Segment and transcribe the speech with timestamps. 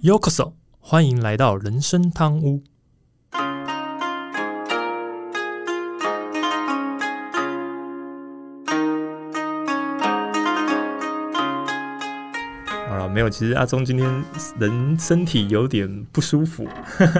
[0.00, 2.62] Yokoso，欢迎来到人生汤屋。
[13.18, 14.24] 没有，其实阿忠今天
[14.60, 16.64] 人身体有点不舒服，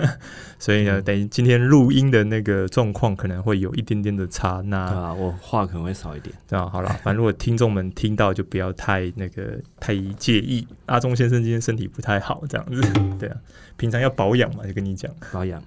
[0.57, 4.63] 所以呢，等于今天录音的那个状况可能会有一点点的差。
[4.67, 6.33] 那啊，我话可能会少一点。
[6.47, 10.69] 这样好了， 反正如果听众们听到就不要太那个太介意。
[10.87, 12.81] 阿忠先生今天身体不太好，这样子，
[13.19, 13.37] 对啊，
[13.77, 15.61] 平常要保养嘛，就跟你讲，保养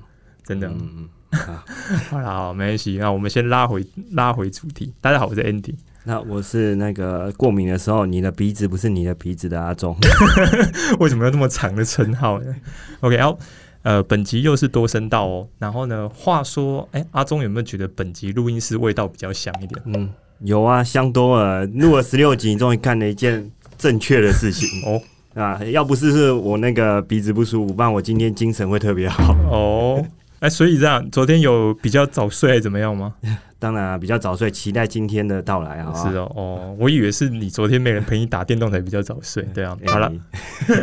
[0.46, 0.68] 真的。
[0.68, 1.38] 嗯嗯，
[2.10, 2.98] 好，好没关系。
[2.98, 4.94] 那我们先拉回拉回主题。
[5.00, 5.74] 大家好，我是 Andy。
[6.04, 9.96] 那我是那个过敏的时候，你的鼻子不是你的鼻子的阿忠。
[11.00, 12.56] 为什么要这么长的称号呢
[13.02, 13.38] ？OK，然后
[13.84, 15.48] 呃，本集又是多声道哦。
[15.60, 19.82] 然后呢，话说，哎，阿忠有没有觉得本集录音室味道比较香一点？
[19.86, 21.66] 嗯，有啊，香多了。
[21.68, 25.00] 录了十六集，你终于干了一件正确的事情哦。
[25.36, 30.04] 啊，要不是是我那个鼻子不舒服，不然我今天精神会特别好哦。
[30.42, 33.14] 哎，所以这样，昨天有比较早睡怎么样吗？
[33.60, 35.94] 当然比较早睡，期待今天的到来啊！
[35.94, 39.78] 是哦，哦，我以为是你昨天没人陪你打电动才比较早睡，对啊。
[39.86, 40.12] 好了，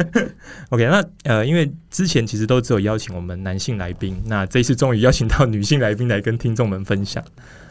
[0.70, 7.20] OK，那呃，因为之前其实都只有邀请我们男性来宾，那这一次终于邀请到女性来宾来跟听众们分享，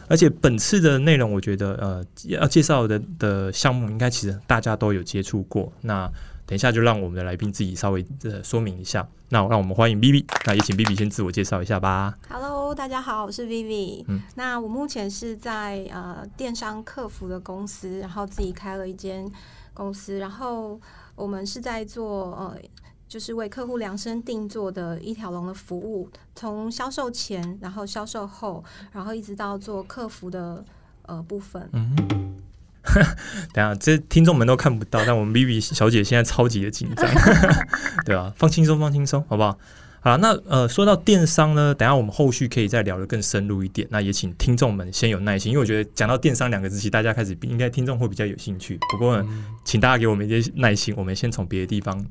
[0.08, 5.72] 而且本次的内容，我觉得呃要介绍的的项目，应该其实大家都有接触过。
[5.80, 6.06] 那
[6.48, 9.06] 等一下就让我们的来宾自己稍微呃说明一下。
[9.28, 12.16] 那让我们欢迎 B，那也请 B 先自我介绍一下吧。
[12.26, 14.02] Hello，大家好，我是 Vivi。
[14.08, 19.30] 嗯，那我目前是在呃电商客服的公司，然后自己开了一间
[19.74, 20.80] 公司，然后
[21.14, 22.56] 我们是在做呃
[23.06, 30.64] 就是为客户量身定做的一条龙的服务，从销售前，然后销售后，然后一直到做客服的
[31.02, 31.68] 呃部分。
[31.74, 32.38] 嗯。
[33.52, 37.08] 等下，这听众们都看不到，但我们 Vivi 小姐现在超级的紧张，
[38.06, 39.58] 对啊，放轻松，放轻松，好不好？
[40.00, 43.86] 好，那呃，说到电商呢，等下我们后续可以再聊得更深入一点。
[43.90, 48.78] 那也请听众们先有耐心，因为我觉得讲到电商两个字，其实大家开始应该听众会比较有兴趣。
[48.92, 49.22] 不过，
[49.64, 52.06] 请大家给我们一些耐心，我们先从别的地方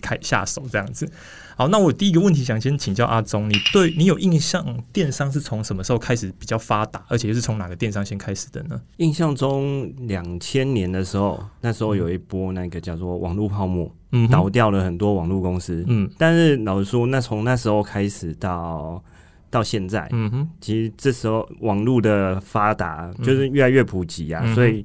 [0.00, 1.10] 开下手，这样子。
[1.56, 8.80] 好，那我第一个问题想先请教阿忠，你对你有印象电商是从什么时候开始比较发达，而且是从哪个电商先开始的呢？
[8.96, 19.02] 印象中两千年的时候，那时候有一波那个叫做网络泡沫，嗯，倒掉了很多网络公司，嗯，但是老实说，那从那时候开始到
[19.50, 24.84] 到现在，嗯哼，其实这时候网络的发达就是越来越普及啊，所以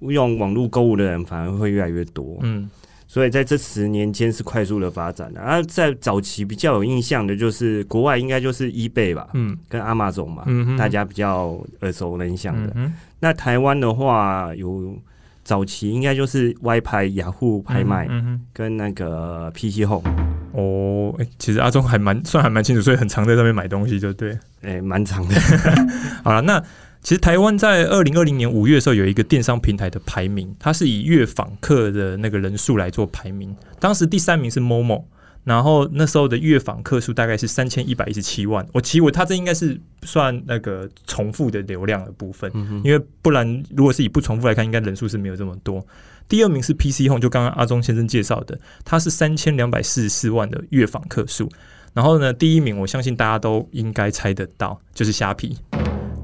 [0.00, 2.70] 用网络购物的人反而会越来越多，嗯。
[3.12, 12.74] 所以在这十年间是快速的发展的，而在早期比较有印象的就是国外应该就是 eBay 吧，嗯，跟阿玛总嘛，嗯大家比较耳熟能详的。
[13.20, 14.96] 那台湾的话，有
[15.44, 18.08] 早期应该就是 Y 拍、雅虎拍卖，
[18.50, 20.10] 跟那个 PC Home。
[20.52, 25.34] 哦，其实阿忠还蛮算还蛮清楚，所以很常在上面买东西，就对，哎，蛮长的。
[26.24, 26.64] 好了，那。
[27.02, 33.54] 其实台湾在二零二零年五月的时候有一个电商平台的排名，它是以月访客的那个人数来做排名。
[33.80, 35.02] 当时第三名是 Momo，
[35.42, 38.64] 然后那时候的月访客数大概是三千一百一十七万。
[38.72, 42.48] 我其实我它这应该是算那个重复的流量的部分，
[42.84, 45.84] 因为不然如果是以不重复来看，应该人数是没有这么多。
[46.28, 51.50] 第二名是 PC Home，就刚刚阿忠先生介绍的，它是三千两百四十四万的月访客数。
[51.94, 55.58] 然后呢，第一名我相信大家都应该猜得到，就是虾皮。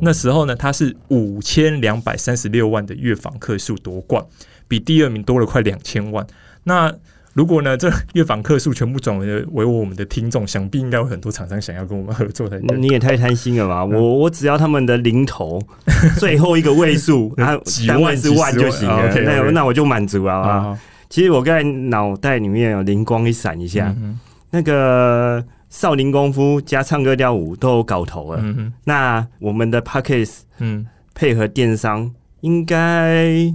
[0.00, 4.24] 那时候呢，他是五千两百三十六万的月访客数夺冠，
[4.66, 6.26] 比第二名多了快两千万。
[6.64, 6.92] 那
[7.34, 12.58] 如果呢，这月访客数全部转为为我们的听众，想必应该有很多厂商想要跟我们合作的。
[12.76, 13.84] 你也太贪心了吧！
[13.84, 15.60] 我我只要他们的零头
[16.18, 19.12] 最后一个位数，然后，单位是万就行了。
[19.22, 20.78] 那那我就满足了啊！
[21.08, 23.94] 其实我刚才脑袋里面有灵光一闪一下，
[24.50, 25.44] 那个。
[25.70, 28.42] 少林功夫加唱歌跳舞都有搞头了，
[28.84, 33.54] 那我们的 p a c k a s e 嗯，配合电商，应该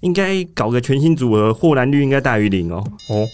[0.00, 2.76] 应该搞个全新组合，获蓝率应该大于零哦。
[3.10, 3.26] 哦，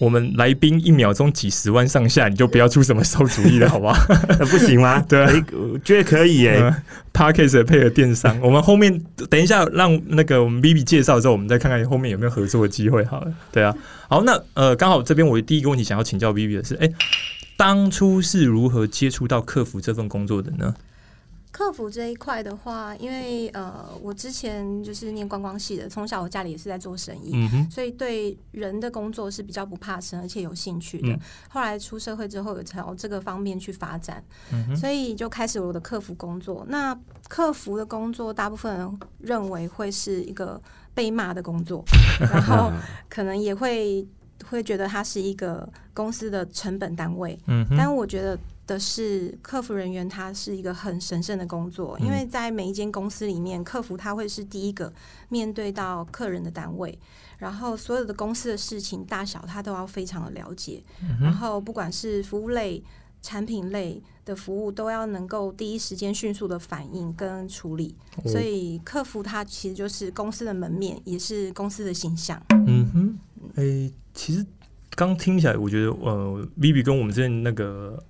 [0.00, 3.94] 我们来宾一秒钟几十万上下，你就不要出什么馊主意了，好吧？
[4.50, 5.04] 不行吗？
[5.06, 5.22] 对，
[5.52, 6.74] 我觉得可以耶。
[7.12, 8.98] p a c k a s e 配合电商， 我们后面
[9.28, 13.04] 等一下让那个我们 Vivi 介绍之后，我们再看看后面有没有合作的机会。
[13.04, 13.74] 好了，对啊，
[14.08, 16.88] 好，那呃，刚好这边我第一个问题想要请教 Vivi 的是，哎。
[17.56, 20.74] 当初是如何接触到客服这份工作的呢？
[21.52, 27.34] 客服这一块的话，因为呃，我之前就是念观光系的，从小我家里也是在做生意，
[27.70, 31.14] 所以对人的工作是比较不怕生，而且有兴趣的。
[31.50, 34.24] 后来出社会之后，有朝这个方面去发展，
[34.74, 36.64] 所以就开始我的客服工作。
[36.70, 40.58] 那客服的工作，大部分人认为会是一个
[40.94, 41.84] 被骂的工作，
[42.18, 42.72] 然后
[43.10, 44.06] 可能也会。
[44.48, 47.38] 会觉得它是一个公司的成本单位。
[47.46, 54.92] 嗯，但我觉得的是，客服人员他是一个很神圣的工作，因为在每一间公司里面，客服他会是第一个
[55.28, 56.98] 面对到客人的单位，
[57.38, 60.82] 然后所有的公司的事情大小，他都要非常的了解。
[61.20, 62.82] 然后不管是服务类、
[63.20, 64.02] 产品类。
[64.24, 67.92] 的服务都要能够第一时间迅速的反应跟处理，
[68.24, 72.40] 所以客服他其实就是公司的门面，也是公司的形象。
[72.50, 73.18] 嗯哼，
[73.56, 74.44] 诶，其实
[74.90, 78.02] 刚听起来，我觉得呃，Vivi 跟我们之前那个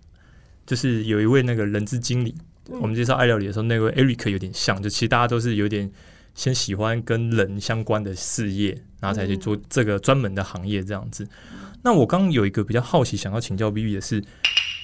[0.66, 2.34] 就是有一位那个人资经理，
[2.80, 5.90] 我们介绍爱料理的时候，那位 Eric 有点像，就其实大家都是有点
[6.34, 11.28] 先喜欢跟人相关的事业，然后才去做这个专门的行业这样子。
[11.82, 14.22] 那我刚有一个比较好奇，想要请教 Vivi 的是。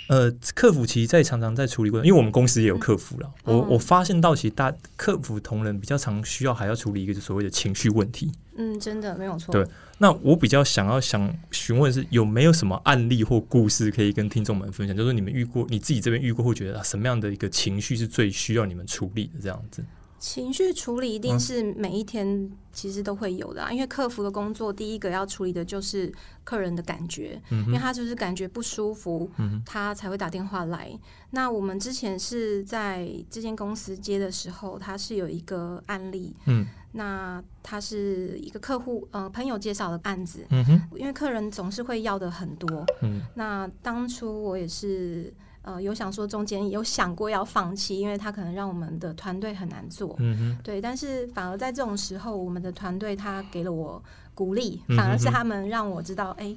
[0.08, 3.30] 呃，客服其实在常常在处理过程，因为我们公司也有客服了。
[3.44, 8.32] 我我发现到，其实大客服同仁比较常需要还要处理一个所谓的情绪问题。
[8.56, 9.52] 嗯，真的没有错。
[9.52, 9.64] 对，
[9.98, 19.84] 那我比较想要想询问是有没有什么案例或故事可以跟听众们分享，就是你们遇过，你自己这边遇过，会觉得什么样的一个情绪是最需要你们处理的这样子。
[20.18, 26.12] 情绪处理一定是每一天其实都会有的，因为客服的工作第一个要处理的就是
[26.44, 29.30] 客人的感觉，因为他就是感觉不舒服，
[29.64, 30.90] 他才会打电话来。
[31.30, 40.44] 那我们之前是在这间公司接的时候，他是有一个案例，嗯，那他是一个客户呃朋友介绍的案子，
[40.96, 45.32] 因为客人总是会要的很多，嗯，那当初我也是。
[45.62, 50.80] 呃，有想说中间有想过要放弃，因为他可能让我们的团队很难做，嗯对。
[50.80, 54.02] 但是反而在这种时候，我们的团队他给了我
[54.34, 56.56] 鼓励，反而是他们让我知道，哎，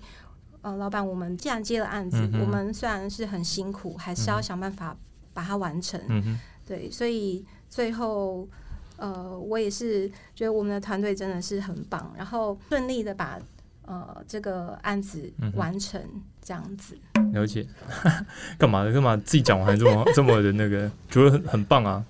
[0.61, 4.95] 呃，老板，我们既然接了案子，我们虽然是很辛苦，还是要想办法
[5.33, 6.89] 把它完成，嗯对。
[6.89, 8.47] 所以最后，
[8.95, 13.37] 呃，我也是觉得我们的团队真的是很棒，然后顺利的把。
[13.85, 16.01] 呃，这个案子完成
[16.41, 16.95] 这样子，
[17.33, 17.65] 了解。
[18.57, 18.93] 干嘛的？
[18.93, 22.03] 干嘛自己讲完还这么这么的那个，觉得很很棒啊，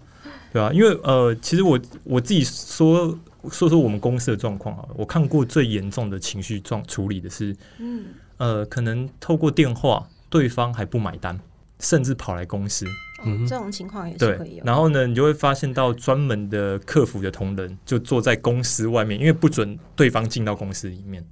[0.52, 0.72] 对吧？
[0.74, 3.18] 因为呃，其实我我自己说
[3.50, 8.06] 说说我们公司的状况啊，我看过最严重的情绪状处理的是，嗯，
[8.38, 11.40] 呃，可能透过电话，对方还不买单，
[11.80, 12.86] 甚至跑来公司，
[13.26, 14.64] 嗯，这种情况也是可以有。
[14.66, 21.26] 然后呢，你就会发现到专门的客服的同仁就坐在公司外面，因为不准对方进到公司里面。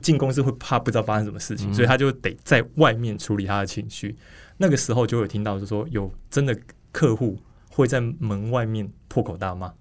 [0.00, 4.16] 进公司会怕不知道发生什么事情，所以他就得在外面处理他的情绪。
[4.56, 6.56] 那个时候就有听到，就说有真的
[6.90, 7.38] 客户
[7.70, 9.72] 会在门外面破口大骂，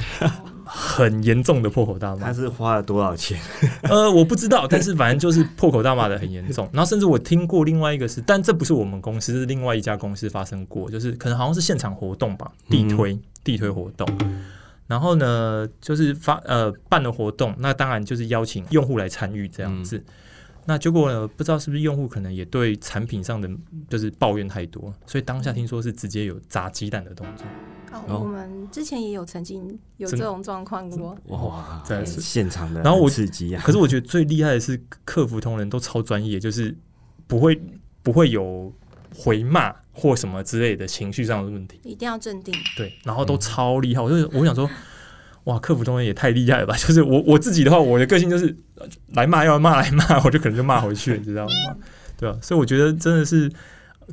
[0.64, 2.26] 很严重的破口大骂。
[2.26, 3.38] 他是花了多少钱？
[3.82, 6.68] 呃，我不知道，但是反正就是破口大骂的很严重。
[6.72, 14.06] 然后甚至我听过另外一个是，但这不是我们公司，是另外一家公司发生过，就是可能好像是现场活动吧，地推地推活动。
[14.92, 20.04] 然后呢，就是发呃办的活动，那当然就是邀请用户来参与这样子。
[20.66, 23.48] 那结果呢，不知道是不是用户可能也对产品上的
[23.88, 27.46] 就是抱怨太多，所以当下听说是直接有砸鸡蛋的动作。
[28.06, 31.16] 哦，我们之前也有曾经有这种状况过。
[31.28, 33.62] 哇，真的是现场的，然后我刺激啊！
[33.64, 36.76] 可是我觉得最厉害的是客服同仁都超专业，就是
[37.26, 37.58] 不会
[38.02, 38.70] 不会有
[39.14, 39.74] 回骂。
[39.94, 42.54] 或什么之类的情绪上的问题，一定要镇定。
[42.78, 44.00] 对，然后都超厉害。
[44.00, 44.66] 我就我想说，
[45.44, 46.74] 哇，客服同学也太厉害了吧！
[46.80, 48.56] 就是我我自己的话，我的个性就是
[49.08, 51.76] 来骂要骂来骂，我就可能就骂回去，你知道吗？
[52.16, 52.38] 对吧？
[52.40, 53.52] 所以我觉得真的是，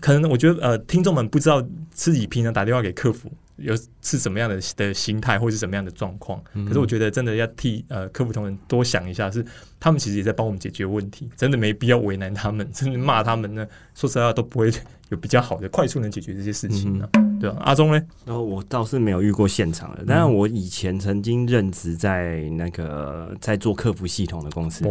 [0.01, 3.31] 可能我觉得呃，听众们不知道自己平常打电话给客服。
[3.61, 6.41] 有是什么样的的心态，或是什么样的状况？
[6.67, 9.45] 可是我觉得真的要替呃客服同仁多想一下，是
[9.79, 13.67] 他们其实也在帮我们解决问题，真的没必要为难他们，甚至骂他们呢。
[13.93, 14.71] 说实话都不会
[15.09, 17.09] 有比较好的、快速能解决这些事情呢。
[17.39, 18.01] 对啊，阿忠呢？
[18.25, 24.85] 然后我倒是没有遇过现场的，但是我以前曾经任职在那个在做客服系统的公司，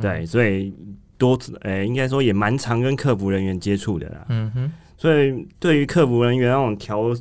[0.00, 0.72] 对，所以
[1.16, 4.26] 多呃应该说也蛮常跟客服人员接触的啦。
[4.28, 7.14] 嗯哼，所以对于客服人员那种调。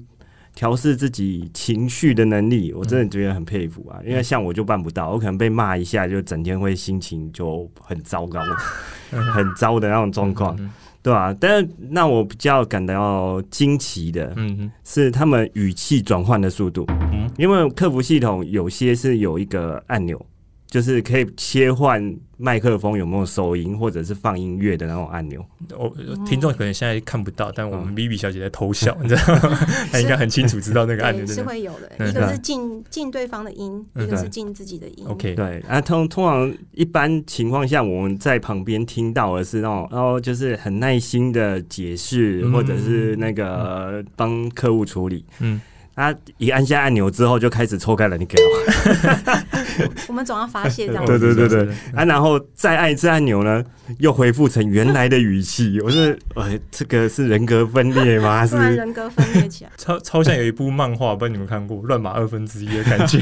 [0.58, 4.02] 调试自己情绪的能力，我真的觉得很佩服啊！
[4.04, 8.42] 因为像我就办不到，我可能被骂一下，就整天会心情就很糟糕，
[9.12, 10.58] 很糟的那种状况，
[11.04, 11.32] 对吧？
[11.40, 20.20] 但是让我比较感到惊奇的，嗯，是他们语气转换的速度，嗯，因为客服系统有些是有一个按钮。
[20.68, 25.44] 就是可以切换麦克风有没有收音，或者是放音乐的那种按钮。
[25.78, 25.90] 我
[26.26, 29.58] 听众可能现在看不到，但我们 Vivi 小姐在偷笑， 你知道吗？
[29.92, 32.08] 她应该很清楚知道那个按钮 是会有的。
[32.08, 35.06] 一个是进进对方的音，一个是进自己的音。
[35.08, 45.26] OK，对啊，通通常一般情况下，我们在旁边听到的是那种，然后就是很耐心的解释，或者是那个帮客户处理。
[45.40, 45.62] 嗯。
[45.98, 49.88] 啊，一按下按钮之后就开始抽开了，你给我。
[50.08, 51.04] 我们总要发泄这样。
[51.04, 53.64] 对对对对，啊，然后再按一次按钮呢，
[53.98, 55.82] 又恢复成原来的语气。
[55.82, 58.46] 我是，呃，这个是人格分裂吗？
[58.48, 59.72] 是人格分裂起来。
[59.76, 63.20] 超超像有一部漫画，不知道你们看过《乱码二分之一》的感觉。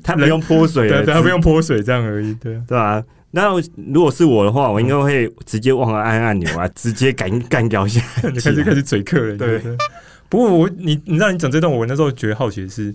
[0.00, 3.02] 他不用泼水，对，他不用泼水这样而已，对对啊？
[3.32, 3.48] 那
[3.92, 9.36] 如果是我的话，我应该会直接忘了按按钮啊，直接干干掉下，开始开始嘴客人。
[9.36, 9.60] 对，
[10.32, 12.94] 不过我你你知道你讲这段，我那时候觉得好奇的是。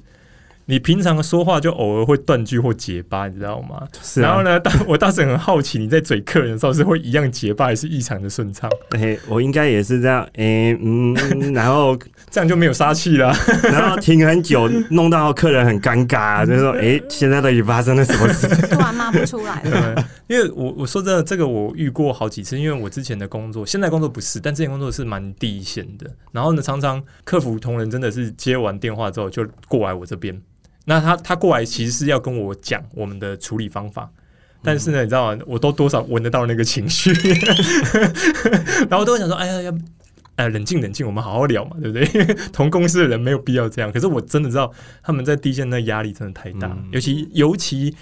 [0.70, 3.88] 你平常说话就偶尔会断句或结巴，你知道吗？
[4.04, 4.20] 是。
[4.22, 8.70] 然后呢，当 我当时很好奇，你在嘴客人的时候是会一样结巴，还是异常的顺畅？
[8.92, 10.22] 哎，我应该也是这样。
[10.36, 11.16] 哎，嗯，
[11.56, 11.98] 然后
[12.30, 13.34] 这样就没有杀气了。
[13.64, 20.06] 然后停很久，弄到客人很尴尬，就说：“哎，现在到底发生了什么事？”突然骂不出来了。
[20.28, 22.60] 因为我我说真的，这个我遇过好几次。
[22.60, 26.10] 因为我之前的工作，现在工作不是，但之前工作是蛮第一线的。
[26.34, 30.38] 然后呢，常常客服同仁真的是接完电话之后就过来我这边。
[30.90, 34.10] 那他他过来其实是要跟我讲我们的处理方法，
[34.64, 35.44] 但是呢，你知道吗？
[35.46, 37.12] 我都多少闻得到那个情绪，
[38.90, 39.78] 然后都会想说：“哎呀，要
[40.38, 42.34] 哎冷静冷静，我们好好聊嘛，对不对？
[42.54, 44.72] 同公司的人没有必要这样。”可是我真的知道
[45.04, 47.94] 他们在第一线那压力真的太大，尤其尤其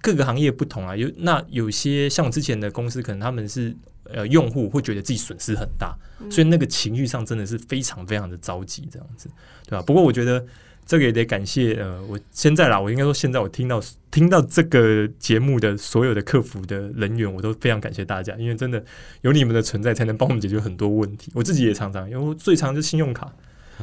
[0.00, 0.94] 各个行业不同啊。
[0.94, 5.96] 有那有些像我之前的公司，可能他们是呃用户会觉得自己损失很大，
[6.30, 9.28] 所以那个情绪上真的是非常非常的着急，这样子，
[9.66, 9.82] 对吧？
[9.84, 10.46] 不过我觉得。
[10.90, 13.80] 这个也得感谢呃，我现在啦，我应该说现在我听到
[14.10, 18.84] 听到这个节目的所有的客服的人员，我都非常感谢大家，因为真的
[19.20, 21.30] 有你们的存在，才能帮我们解决很多问题。
[21.32, 23.32] 我自己也常常，因为我最常就信用卡。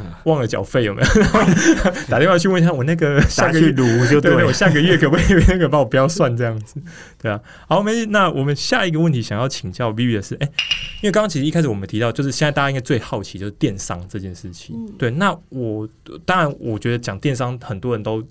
[0.26, 1.08] 忘了缴费有没有？
[2.10, 6.82] 打电话去问一下我那个 下个月就对我下个月可不可以那个帮我不要算这样子？
[7.22, 10.50] 对啊，好，没那我们下一个问题想要请教 Vivi 的是，哎，
[11.02, 14.76] 因为刚刚其实一开始我们提到，就是现在大家应该最好奇就是电商这件事情。
[14.98, 15.88] 对，那我
[16.26, 18.24] 当然我觉得讲电商，很多人都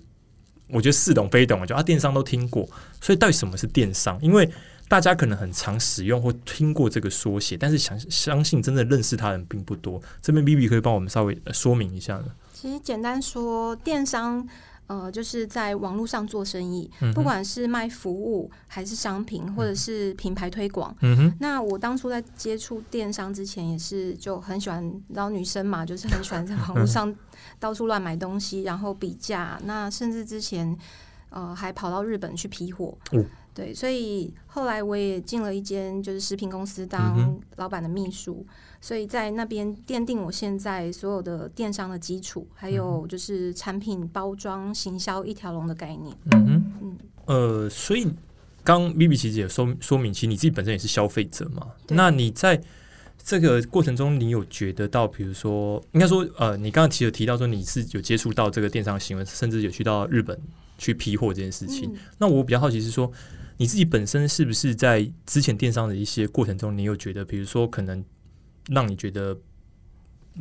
[0.69, 2.67] 我觉得似懂非懂，就啊电商都听过，
[3.01, 4.17] 所以到底什么是电商？
[4.21, 4.49] 因为
[4.87, 10.01] 大家可能很常使用或听过这个缩写，但是相相信真的认识他人并不多。
[10.21, 12.27] 这边 B B 可以帮我们稍微说明一下呢？
[12.53, 14.47] 其实简单说，电商
[14.87, 20.95] 呃就是在网络上做生意，不管是卖服务还是商品，或者是品牌推广。
[21.01, 21.33] 嗯哼。
[21.39, 27.13] 那我当初在接触电商之前，也是就很喜欢，然后女生嘛，就是很喜欢在网络上
[27.59, 29.59] 到处乱买东西，然后比价。
[29.65, 30.75] 那甚至之前
[31.29, 32.97] 呃还跑到日本去批货。
[33.57, 38.45] 对，所以后来我也进了一间就是食品公司当老板的秘书，
[38.79, 46.15] 所以在那边奠定我现在所有的电商的基础，还有就是产品包装、行销一条龙的概念。
[46.33, 48.07] 嗯嗯，呃，所以
[48.63, 51.65] 刚 B B 其实也说说明，其实你自己本身也是消费者嘛。
[51.87, 52.61] 那你在
[53.23, 60.39] 这个过程中，你有觉得到，比如说，应该说，呃，你刚刚提有提到说你是有接触到这个电商行为，甚至有去到日本
[60.77, 61.91] 去批货这件事情。
[62.19, 63.11] 那我比较好奇是说。
[63.57, 68.03] 你自己本身是不是在之前电商的一些过程中，你有觉得，比如说可能
[68.67, 69.35] 让你觉得，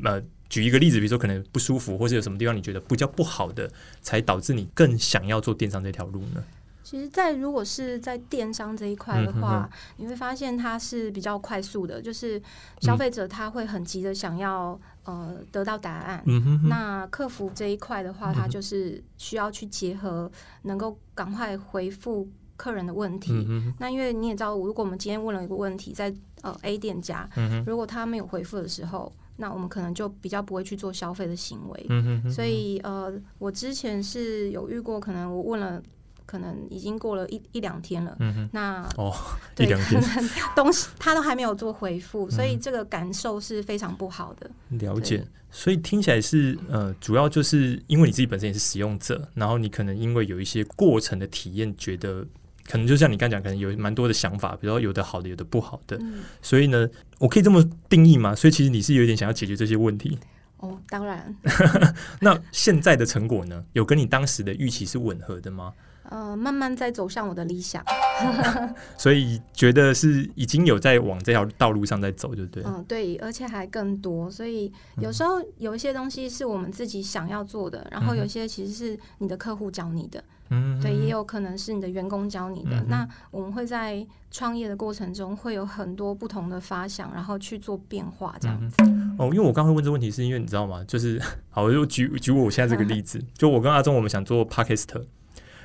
[0.04, 3.70] 呃，举一个例子，比如说可能不舒服，或者有什么地方你觉得比较不好的，
[4.02, 6.44] 才导致你更想要做电商这条路呢？
[6.84, 12.40] 其实，在如果是在电商这一块的话，你会发现它是比较快速的，就是
[12.80, 16.22] 消费者他会很急的想要呃得到答案。
[16.68, 20.30] 那客服这一块的话，它就是需要去结合，
[20.62, 22.28] 能够赶快回复。
[22.56, 23.32] 客人的问题，
[23.78, 27.28] 那因为你也知道，如果我们今天问了一个问题，在呃 A 店家，
[27.66, 32.30] 如果他没有回复的时候，那我们可能就比较不会去做消费的行为。
[32.30, 35.82] 所以呃，我之前是有遇过，可能我问了。
[36.26, 38.18] 可能已经过了一一两天了，
[38.50, 39.14] 那哦，
[39.58, 40.02] 一两天。
[40.56, 44.50] 东西他都还没有做回复，所以这个感受是非常不好的。
[44.70, 52.26] 了解，所以听起来是呃，主要就是因为你自己本身也是使用者，然后你可能因为有一些过程的体验，觉得
[52.68, 55.98] 可能就像你刚讲，可能有蛮多的想法，比如说有的好的，有的不好的，
[56.42, 58.34] 所以呢，我可以这么定义吗？
[58.34, 60.18] 所以其实你是有点想要解决这些问题。
[60.58, 61.36] 哦，当然。
[62.20, 65.72] 那现在的成果呢，有跟你当时的预期是吻合的吗？
[66.08, 67.84] 呃，慢慢在走向我的理想，
[68.96, 72.62] 所以觉得是已经有在往这条道路上在走，对不对？
[72.64, 74.30] 嗯，对，而且还更多。
[74.30, 82.82] 所以有时候有一些东西是我们自己想要做的，然后有些其实是你的客户教你的，嗯，对，也有可能是你的员工教你的。
[82.88, 88.76] 那我们会在创业的过程中会有很多不同的发想，然后去做变化，这样子。
[89.18, 90.84] 哦，因为我刚会问这个问题，是因为你知道吗？
[90.86, 91.20] 就是
[91.50, 94.86] 好，我就举举我现在这个例子， 就我跟阿忠，我们想做 Podcast。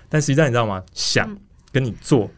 [0.09, 0.83] 但实际上，你知道吗？
[0.93, 1.37] 想
[1.71, 2.29] 跟你做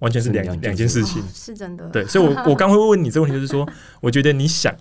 [0.00, 1.88] 完全是两两件事情，是真的。
[1.90, 3.66] 对，所以，我 我刚会问你这个问题，就是说，
[4.02, 4.74] 我觉得你想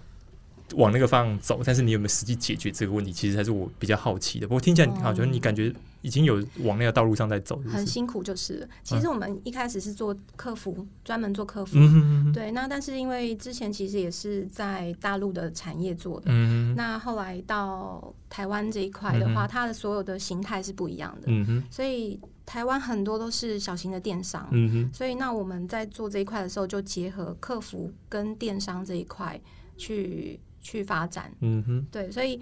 [0.75, 3.11] 往那个方向走，但是你有没有实际解决这个问题？
[3.11, 4.47] 其实才是我比较好奇的。
[4.47, 8.67] 不过听起来好像你感觉已经有往那个道路上在走，很辛苦就是。
[8.83, 11.77] 其实我们一开始是做客服，专门做客服，
[12.33, 12.51] 对。
[12.51, 16.31] 那但是因为之前其实也是在大陆的产业做的，
[16.75, 21.29] 那后来到台湾这一块的话，它的所有的形态是不一样的，
[21.71, 22.17] 所以
[22.49, 24.49] 台湾很多都是小型的电商，
[24.91, 29.39] 所以那我们在做这一块的时候，就结合客服跟电商这一块
[29.77, 30.39] 去。
[30.61, 32.37] 去发展，嗯哼，对，所以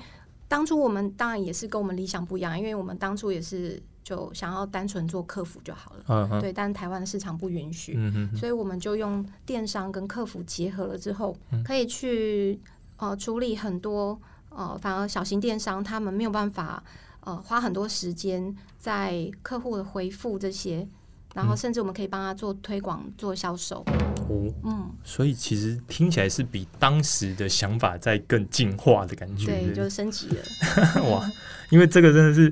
[0.47, 12.59] 当初我们当然也是跟我们理想不一样，因为我们当初也是就想要单纯做客服就好了，嗯对，但台湾的市场不允许，嗯哼，所以我们就用电商跟客服结合了之后，可以去
[12.95, 16.83] 呃处理很多呃反而小型电商他们没有办法
[17.27, 20.87] 呃花很多时间在客户的回复这些。
[21.35, 23.85] 然后甚至我们可以帮他做推广、做销售。
[24.27, 31.03] 哦，嗯，所以其实听起来是比当时的想法在更进化的感觉，对，就是升级了。
[31.11, 31.31] 哇，
[31.69, 32.51] 因为这个真的是，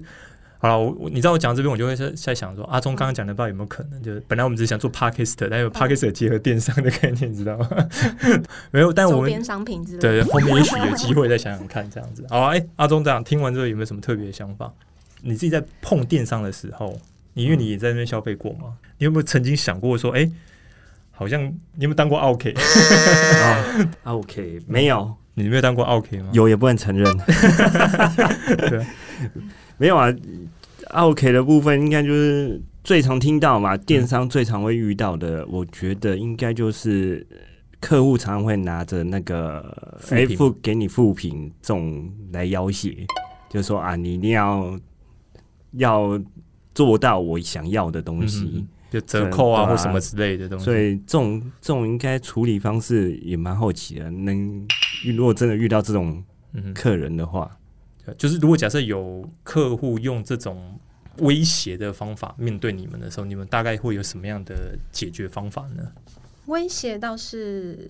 [0.65, 7.69] 好了，我你知道我讲到这边，我就会在在想说，阿忠刚刚讲的，不知道有没有可能，就是本来我们只是想做 Parkist，但有 Parkist 结合电商的概念，你知道吗？
[8.71, 12.25] 没有，但我们商品之类，对，后面也许有机会再想想看，这样子。
[12.31, 14.73] 好，哎，阿忠这样听完之后有没有什么特别的想法？
[15.21, 16.99] 你自己在碰电商的时候。
[17.37, 18.77] 你因为你也在那边消费过嘛？
[18.97, 20.31] 你有没有曾经想过说，哎，
[21.11, 22.53] 好像你有没有当过 OK？
[22.53, 23.65] 啊
[24.05, 26.29] ，OK 没有，你没有当过 OK 吗？
[26.31, 27.17] 有也不能承认。
[28.69, 28.85] 对，
[29.75, 30.09] 没有啊。
[30.95, 37.25] OK 的部分应该就是最常听到嘛，电商最常会遇到的，我觉得应该就是
[37.79, 39.99] 客户常常会拿着那个
[40.35, 43.05] 付给你副品这种来要挟，
[43.49, 44.79] 就是说啊，你一定要
[45.73, 46.21] 要。
[46.75, 50.65] 做到我想要的东西，就折扣啊或什么之类的东西。
[50.65, 54.11] 所以这种这种应该处理方式也蛮好奇的。
[54.11, 54.67] 能
[55.15, 56.21] 如果真的遇到这种
[56.73, 57.49] 客人的话，
[58.17, 60.77] 就是如果假设有客户用这种
[61.17, 65.91] 威胁的方法面对你们的时候，你们大概会有什么样的解决方法呢？
[66.47, 67.89] 威胁倒是，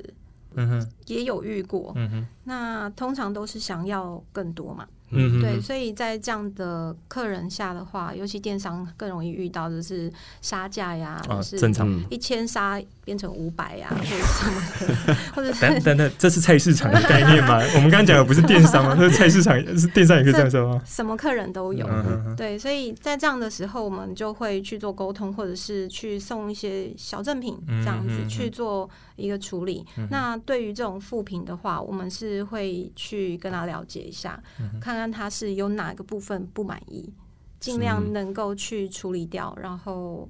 [0.55, 1.91] 嗯哼，也有遇过。
[1.95, 4.87] 嗯哼，那通常都是想要更多嘛。
[5.09, 17.61] 嗯哼，对，所以在这样的客人下的话，尤其电商更容易遇到就是杀价呀，是正常一千杀变成五百呀，或者什么的，或者等等等，这是菜市场的概念吗？
[17.75, 18.97] 我们刚刚讲的不是电商吗？
[18.97, 20.81] 是菜市场是电商也可以这样说吗？
[20.83, 21.87] 什么客人都有，
[22.35, 29.85] 对，所以在这样的时候，我们就会去做沟通，或者是去送一些小赠品，这样子去做一个处理。
[30.09, 34.41] 那对于这种副品的话，我们是会去跟他了解一下，
[34.81, 34.95] 看。
[34.95, 37.11] 看他是有哪个部分不满意，
[37.59, 40.29] 尽量能够去处理掉，然后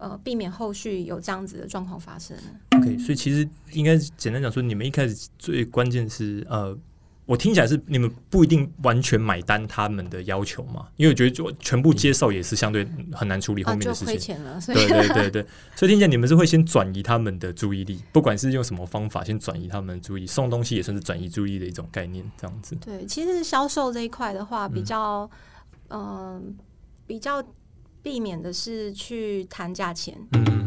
[0.00, 2.36] 呃避免后续有这样子的状况发生。
[2.76, 6.76] OK，所以其实应该简单讲说，你们一开始最关键是呃，
[7.26, 14.14] 我听起来是你们不一定完全买单他们的要求嘛，因为我觉得就全部接受也是相对很难处理后面的事情。
[14.16, 22.74] 啊、钱了对对对对， 所以听起来你们是会先转移他们的注意力，不管是用什么方法，先转移他们的注意，送东西也算是转移注意的一种概念，这样子。
[22.76, 25.30] 对，其实销售这一块的话，比较
[25.88, 26.56] 嗯
[27.06, 27.40] 比较
[28.02, 30.16] 避免的是去谈价钱，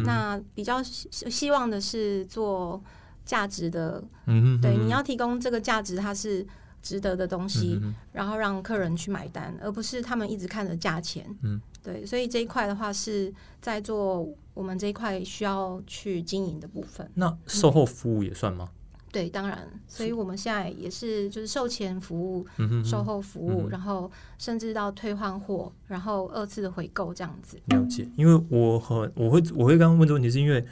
[0.04, 2.84] 那比较希望的是做。
[3.26, 6.46] 价值的，嗯对，你要提供这个价值，它是
[6.82, 7.80] 值得的东西，
[8.12, 17.10] 然后让客人去买单，而不是他们一直看着价钱，嗯，对，所以这一块的话是在做我们这一块需要去经营的部分。
[17.14, 18.70] 那售后服务也算吗？
[19.14, 22.46] 对，当然，所以我们现在也是就是售前服务、
[22.84, 27.58] 售后服务，然后甚至到退换货，然后二次的回购这样子。
[27.68, 30.66] 了解，因为我很我会我会刚刚问这个问题，是因为。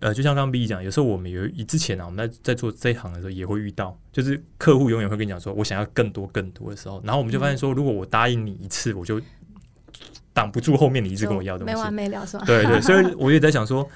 [0.00, 9.18] 呃，就像刚刚 B 讲，有时候我们有以之前啊，我们在在做这一行的时候，也会遇到，就是客户永远会跟你讲说，我想要更多更多的时候，然后我们就发现说，如果我答应你一次，我就
[10.34, 12.44] 挡不住后面你一直跟我要东西，没完没了是吧？
[12.44, 13.88] 对对，所以我也在想说，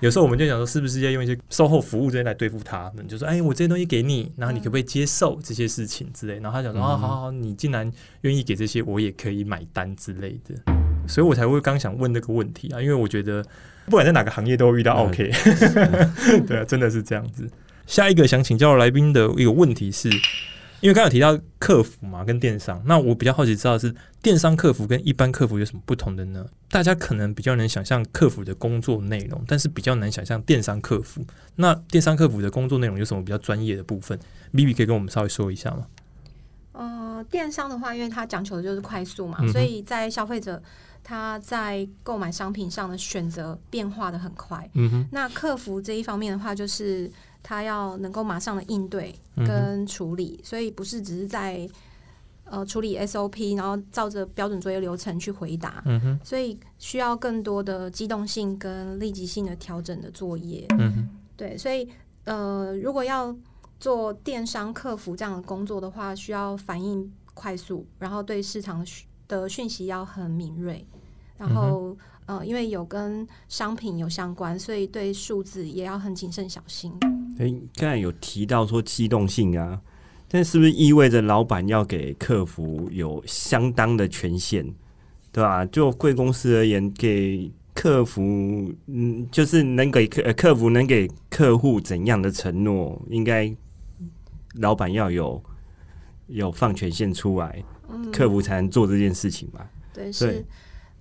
[0.00, 3.06] 有时候我们就想说，是不是要用一些售后服务这些来对付他们？
[3.08, 6.34] 就说，哎，我这些东西给你，然后你可不可以接受这些事情之类？
[6.40, 10.54] 然后他讲说，啊，好好，你竟然愿意给这些，我也可以买单之类的，
[11.06, 13.44] 所以我才会刚想问那个问题啊，因为我觉得。
[13.86, 15.32] 不管在哪个行业都会遇到 OK，
[16.46, 17.48] 对啊，真的是这样子。
[17.86, 20.10] 下一个想请教来宾的一个问题是，
[20.80, 26.46] 因为刚才提到客服嘛，跟电商，那我比较好奇知道是电商客服跟一般客服有什么不同的呢？
[26.70, 31.24] 大家可能比较能想象客服的工作内容，但是比较难想象电商客服。
[31.56, 34.18] 那电商客服的工作内容有什么比较专业的部分
[34.52, 35.86] ？B B 可以跟我们稍微说一下吗？
[36.72, 40.62] 呃，电商的话，因为它讲求的就是快速嘛，所以在消费者。
[41.00, 44.68] 他在购买商品上的选择变化的很快。
[44.74, 45.08] 嗯哼。
[45.10, 47.10] 那客服这一方面的话，就是
[47.48, 51.66] 他要能够马上的应对跟处理，所以不是只是在
[52.44, 61.08] 呃处理 SOP，然后照着标准作业流程去回答，嗯，所以需要更多的机动性跟立即性的调整的作业，嗯，
[61.38, 61.88] 对，所以
[62.24, 63.34] 呃，如果要
[63.80, 68.86] 做电商客服这样的工作的话，需要反应快速，然后对市场
[69.26, 70.86] 的讯息要很敏锐，
[71.38, 71.96] 然后。
[72.28, 76.92] 呃，因为有跟商品有相关，所以对数字也要很谨慎小心。
[77.38, 79.80] 哎，刚才有提到说机动性啊，
[80.28, 84.62] 但是不是意味着老板要给客服有相当的权限，
[85.32, 85.64] 对吧？
[85.64, 88.20] 就贵公司而言，给客服，
[88.88, 93.50] 嗯，就是能给客客服能给客户怎样的承诺，应该
[94.56, 95.42] 老板要有
[96.26, 97.64] 有放权限出来，
[98.12, 99.66] 客服才能做这件事情嘛？
[99.94, 100.44] 对，是。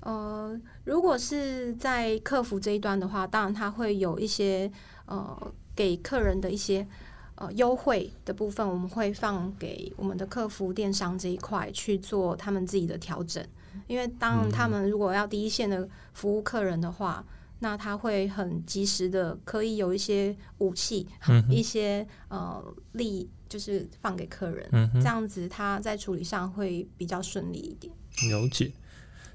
[0.01, 0.57] 呃，
[0.87, 4.71] 如果是在客服这一端的话，当然他会有一些
[5.05, 6.87] 呃给客人的一些
[7.35, 13.45] 呃优惠的部分，我们会放给我们的客服电商这一块去做他们自己的调整。
[13.87, 17.21] 因为当他们如果要第一线的服务客人的话，
[17.59, 21.05] 那他会很及时的可以有一些武器，
[21.49, 27.93] 一些呃利，就是放给客人，这样子他在处理上会比较顺利一点。
[28.29, 28.71] 了解。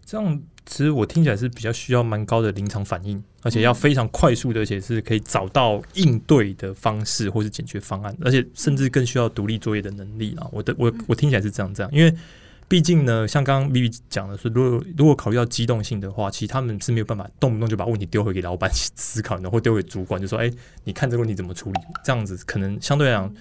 [0.05, 10.47] 这样其实我听起来是比较需要蛮高的临场反应，而且要非常快速的，而且是可以找到应对的方式或是解决方案，而且甚至更需要独立作业的能力啊！
[10.53, 12.15] 我的我我听起来是这样这样，因为
[12.69, 20.51] 毕竟呢，像刚刚 B 讲的是，如果如果考虑到机动性的话，其实他们是没有办法动不动就把问题丢回给老板思考，然后丢给主管就说：“哎，
[20.85, 23.35] 你看这个问题怎么处理？”这样子可能相对来讲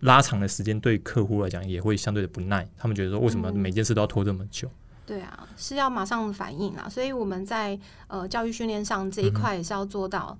[0.00, 4.70] 拉长的时间，对客户来讲也会相对的不耐，他们觉得说为什么每件事都要拖这么久？
[5.06, 10.36] 对啊，是要马上反应啊，所以我们在呃教育训练上这一块也是要做到。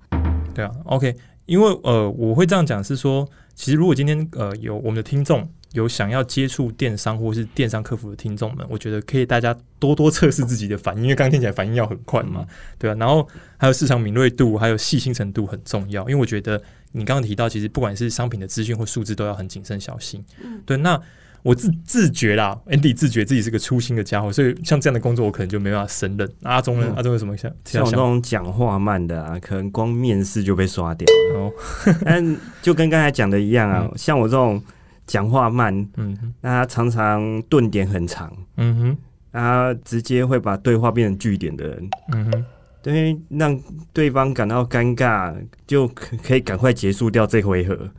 [0.53, 3.25] 对啊，OK，因为呃我会这样讲是说，
[3.55, 12.45] 其实如果今天呃有我们的听众有想要接触电商或是电商客服的听众们，我觉得可以大家多多测试自己的反应，因为刚刚听起来反应要很快嘛，
[12.77, 13.25] 对啊，然后
[13.55, 20.21] 还有市场敏锐度，还有细心程度很重要，因为我觉得你刚刚提到，其实不管是商品的资讯或数字，都要很谨慎小心。
[20.43, 21.01] 嗯，对，那。
[21.43, 26.29] 我自自觉啦，Andy 自觉自己是个粗心的家伙，所以像这样的工作我可能就没办法胜任。
[26.43, 26.93] 阿忠呢？
[26.95, 27.51] 阿忠有什么想？
[27.63, 31.51] 像我这种讲话慢的啊，可能光面试就被刷掉了。
[32.03, 34.61] 但就跟刚才讲的一样啊，像我这种
[35.05, 38.97] 讲话慢，嗯，那他常常顿点很长，嗯哼，
[39.31, 42.45] 他直接会把对话变成句点的人，嗯哼，
[42.83, 43.57] 对，让
[43.93, 45.33] 对方感到尴尬，
[45.65, 47.89] 就可可以赶快结束掉这回合。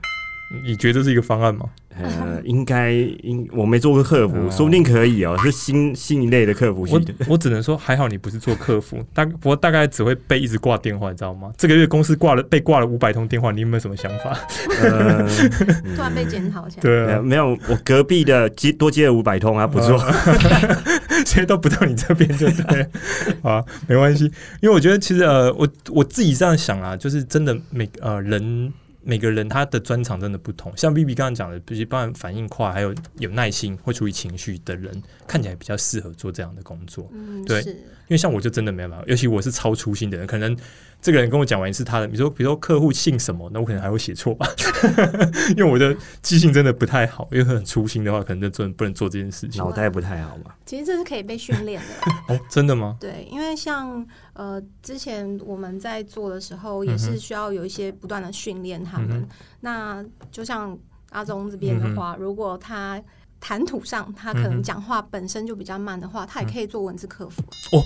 [0.64, 1.66] 你觉得这是一个方案吗？
[2.02, 11.50] 呃，应该应我没做过客服，说不定可以哦，是新新一类的客服我 我只能说还好你不是做客服，大不过大概只会被一直挂电话，你知道吗？
[11.56, 14.38] 这个月公司挂了被挂了五百通电话，你有没有什么想法？
[15.96, 16.80] 突然被检讨一下。
[16.80, 19.98] 对，没有，我隔壁的接多接了五百通啊，不错，
[21.26, 22.86] 现在都不到你这边，对不对？
[23.42, 24.24] 啊，没关系，
[24.60, 28.72] 因为我觉得其实呃，我我自己这样想啊，就是真的每呃人。
[29.08, 37.08] 每个人他的专长真的不同，像 B B 刚刚讲的，比如帮反应快，还有有耐心，会处理情绪的人，看起来比较适合做这样的工作。
[37.14, 40.54] 嗯，对，因为像我就真的没办法，尤其我是超粗心的人，可能
[41.00, 44.46] 这个人跟我讲完是他的，比如说比如说客户姓什么，那我可能还会写错吧，
[45.56, 50.52] 因为我的记性真的不太好，因为很粗心的话，可能就真不能做这件事情，脑袋不太好嘛。
[50.66, 52.98] 其实这是可以被训练的 哦，真的吗？
[53.00, 54.06] 对，因为像。
[54.38, 59.28] 呃，之前我们在做的时候，也是需要有一些不断的训练他们。
[59.60, 60.78] 那就像
[61.10, 63.02] 阿宗这边的话，如果他
[63.40, 67.42] 谈吐上他可能讲话本身就比较慢的话，他也可以做文字客服。
[67.42, 67.82] 哦。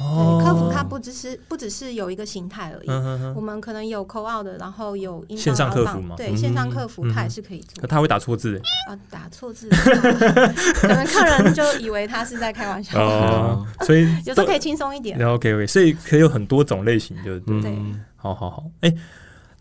[0.00, 2.88] 对，客服它不只是不只是有一个形态而已，
[3.36, 7.86] 我们可能有扣 out 的，然后有线上客服嘛，对，线上客服他也是可以做。
[7.86, 8.60] 他会打错字。
[8.88, 12.98] 啊，打错字，可能客人就以为他是在开玩笑。
[12.98, 15.18] 哦， 所以有时候可以轻松一点。
[15.26, 17.76] OK OK，所以可以有很多种类型，就对，
[18.16, 18.94] 好好好，哎。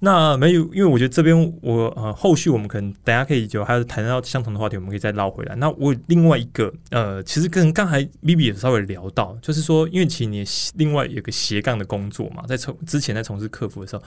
[0.02, 5.54] 那没有，因为我觉得这边我呃，后续我们可能等下可以就还有谈到相同的话题，我们可以再捞回来。
[5.58, 14.02] 那我另外一个呃，其实跟刚才 B B 也稍微聊到，就是说，因为其实你另外有个斜杠的工作嘛，在从之前在从事客服的时候，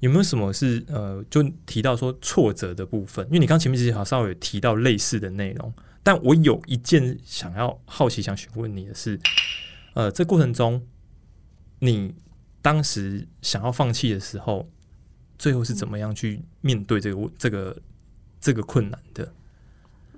[0.00, 3.24] 有没有什么是呃，就提到说挫折的部分？
[3.26, 5.72] 因为你刚前面其实好稍微有提到类似的内容，
[6.02, 9.16] 但我有一件想要好奇想询问你的是，
[9.94, 10.84] 呃，这过程中
[11.78, 12.12] 你
[12.60, 14.68] 当时想要放弃的时候。
[15.38, 17.76] 最后是怎么样去面对这个这个
[18.40, 19.32] 这个困难的？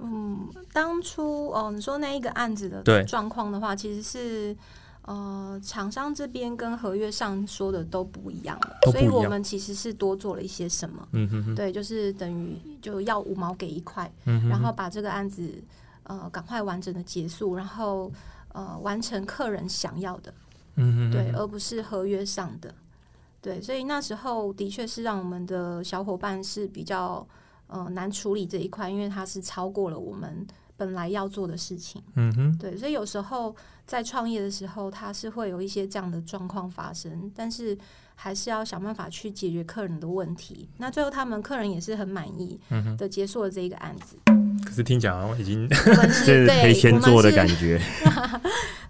[0.02, 4.56] 嗯，当初哦，你说那一个案子的状况的话，其实是
[5.02, 11.06] 呃，厂商这边跟合约上说的都不一样了，所以我们其实是多做了一些什么。
[11.12, 15.52] 嗯哼哼，对，就是等于就要五毛给一块，然后把这个案子
[16.04, 18.10] 呃赶快完整的结束，然后
[18.52, 20.32] 呃完成客人想要的，
[20.76, 22.74] 嗯哼，对，而不是合约上的。
[23.42, 27.26] 对，所以那时候的确是让我们的小伙伴是比较
[27.68, 32.02] 呃难处理这一块，因为它是超过了我们本来要做的事情。
[32.16, 33.54] 嗯哼，对，所以有时候
[33.86, 37.76] 在创业的时候，它是会有一些这样的状况发生，但是
[38.14, 40.68] 还是要想办法去解决客人的问题。
[40.76, 42.60] 那最后他们客人也是很满意
[42.98, 44.18] 的结束了这一个案子。
[44.70, 45.68] 可是听讲已经
[46.24, 47.80] 是赔钱做的感觉。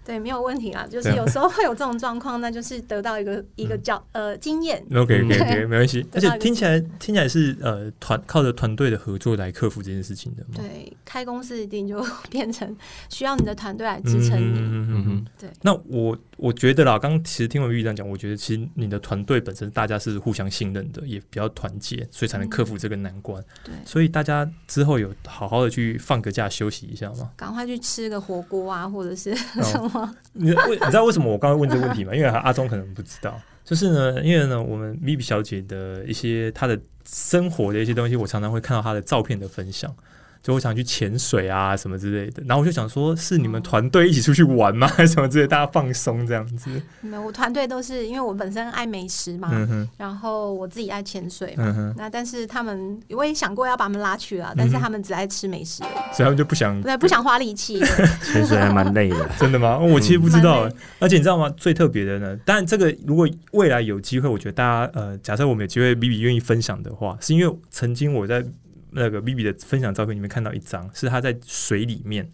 [0.03, 0.85] 对，没有问题啦。
[0.89, 4.83] 就是有时候会有这种状况，那就是得到一个一个教呃经验。
[4.95, 6.05] OK OK OK，没关系。
[6.13, 10.43] 而且听起来听起来是呃团靠着团队的合作来克服这件事情的。
[10.55, 12.75] 对，开公司一定就变成
[13.09, 14.59] 需要你的团队来支撑你。
[14.59, 15.25] 嗯嗯嗯。
[15.39, 15.49] 对。
[15.61, 23.41] 那我我觉得啦，刚刚其实听完玉这样讲，我觉得其实你的团队本身大家是互相信任的，也比较团结，所以才能克服这个难关。
[23.63, 23.71] 对。
[23.85, 27.31] 所以大家之后有好好的去放个假休息一下吗？
[27.35, 30.15] 赶快去吃个火锅啊，或者是 什么？
[30.33, 32.13] 你为你知道为什么我刚刚问这个问题吗？
[32.13, 39.95] 因为阿忠可能不知道， 就是呢，因为呢，我们 Vivi 小姐的一些她的生活的一些东西，我常常会看到她的照片的分享。
[40.43, 44.87] 就我想去潜水啊什么之类的，然后我就想说，是你们团队一起出去玩吗？
[44.87, 46.69] 还 是什么之类，大家放松这样子？
[47.01, 49.51] 没有，我团队都是因为我本身爱美食嘛，
[49.97, 51.93] 然后我自己爱潜水嘛。
[51.95, 57.79] 那但是他们我也想过要把他们拉去了，但是他们只爱吃美食，所以他们就不想对不想花力气。
[58.23, 59.77] 潜水还蛮累的， 真的吗？
[59.77, 60.67] 我其实不知道，
[60.99, 61.47] 而且你知道吗？
[61.55, 68.43] 最特别的呢，当然这个如果未来有机会，我觉得大家呃，假设我们有机会，B B 愿意分享的话，是因为曾经我在。
[68.91, 72.29] 那个 B B 的分享照片里面看到一张，是他在水里面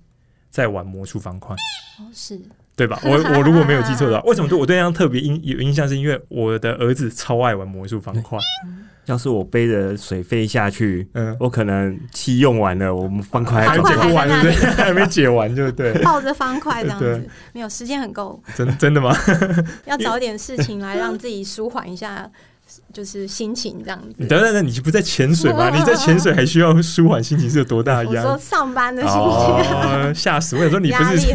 [0.49, 1.55] 在玩魔术方块。
[1.99, 2.39] 哦，是
[2.75, 2.99] 对吧？
[3.03, 5.87] 我我如果没有记错的话， 为什么对我对那张特别印有印象？
[5.87, 8.37] 是因为我的儿子超爱玩魔术方块。
[9.05, 14.69] 要是我背着水飞下去，嗯，我可能气用完了，我们方块还解不完，对不对？
[14.71, 15.93] 还没解完，对不对？
[16.03, 18.43] 抱着方块这样子，没有时间很够。
[18.53, 19.15] 真真的吗？
[19.87, 22.29] 要找点事情来让自己舒缓一下。
[22.93, 24.25] 就是心情这样子。
[24.27, 25.69] 等等等，你不在潜水吗？
[25.75, 28.17] 你在潜水还需要舒缓心情，是有多大压力？
[28.17, 30.63] 我说上班的心情，吓死我！
[30.63, 31.31] 有时候你不是，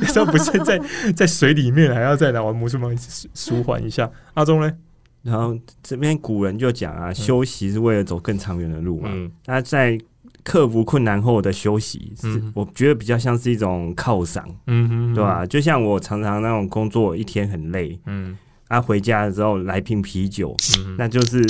[0.00, 0.80] 有时候不是在
[1.14, 2.88] 在水里面，还要再来玩魔术吗？
[3.34, 4.10] 舒缓一下。
[4.34, 4.72] 阿忠呢？
[5.22, 9.10] 然后这边古人就讲啊，休息是为了走更长远的路嘛。
[9.44, 9.98] 那在
[10.42, 15.44] 克服困难后的休息，是我觉得比较像是一种犒赏，嗯哼，对吧？
[15.44, 18.38] 就像我常常那种工作一天很累，嗯。
[18.70, 20.56] 他回家的时候来瓶啤酒，
[20.96, 21.44] 那就是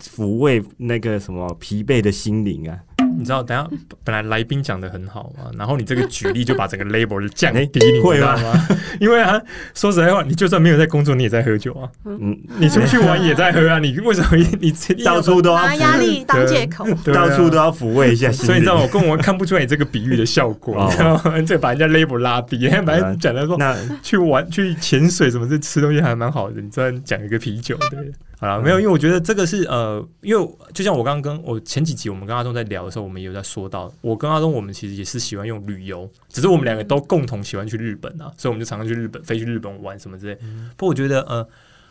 [0.00, 2.76] 抚慰那个什么疲惫的心灵啊。
[3.16, 3.68] 你知道，等下
[4.04, 8.68] 本来来宾讲的很好嘛，然后你这个举例就把整个 label 降低，你知道吗？
[9.00, 9.40] 因为啊，
[9.74, 11.88] 说实在话，你就算没有在工作，你也在喝酒啊。
[12.04, 13.78] 嗯，你出去玩也在喝啊。
[13.80, 14.28] 你为什么
[14.60, 14.72] 你
[15.04, 18.30] 到处都要拿压力当借口，到处都要抚慰一下？
[18.32, 22.68] 所以你知道，我跟我看不出来你这个比喻的效果，然后这把人家 label 拉低。
[22.68, 26.60] 本来讲的说那去玩去潜水什么，这吃东西还蛮好的。
[26.60, 28.12] 你突然讲一个啤酒，对。
[28.40, 40.38] 好了，没有，因为我觉得这个是呃，因为就像我刚刚跟我前几集我们跟阿忠在聊的时候，我们也有在说到，我跟阿忠我们其实也是喜欢用旅游，只是我们两个都共同喜欢去日本啊，所以我们就常常去日本，飞去日本玩什么之类。
[40.76, 41.48] 不过我觉得呃，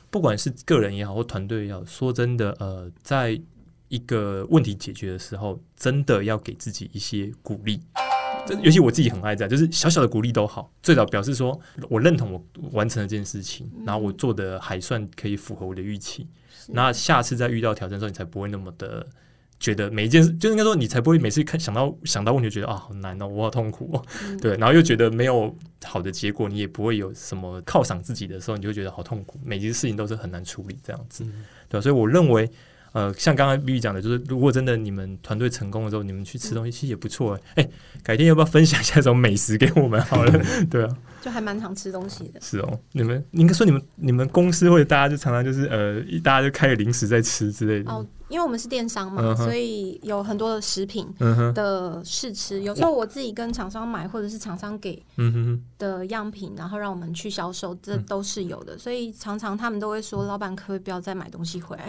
[0.09, 3.37] 不管是个人也好或团队也好，说真的呃，在
[3.89, 7.81] 一个问题解决的时候，真的要给自己一些鼓励。
[8.61, 11.59] 尤其我自己很爱这样，就是小小的鼓励都好，最早表示说
[11.89, 16.25] 我认同我完成了这件事情，然后我做的还算可以符合我的预期。
[16.69, 19.05] 那下次再遇到挑战的时候，你才不会那么的
[19.59, 24.05] 觉得每一件事，就应该说你才不会每次看想到想到问题，觉得啊好难哦，我好痛苦哦，
[24.41, 31.25] 对，然后又觉得没有好的结果，你也不会有什么犒赏自己的时候，你就觉得好痛苦，每件事情都是很难处理这样子，
[31.67, 32.49] 对，所以我认为。
[32.93, 37.63] 呃，像刚刚 B 讲的，就是如果真的你们团队成功了之后，你们去吃东西其实也不错哎。
[37.63, 37.69] 哎，
[38.03, 40.43] 改天要不要分享一下这种美食给我们好了？
[40.69, 42.39] 对啊，就还蛮常吃东西的。
[42.41, 47.91] 是哦，你们应该说你们你们公司或者大家就常常就是呃，大家就开个零食在吃之类的。
[47.91, 48.05] 哦。
[48.29, 51.07] 因为我们是电商嘛，所以有很多的食品
[51.55, 52.61] 的试吃。
[52.61, 55.01] 有时候我自己跟厂商买，或者是厂商给
[55.77, 58.77] 的样品，然后让我们去销售，这都是有的。
[58.77, 61.85] 所以常常他们都会说：“老板，可不可以不要再买东西回来？”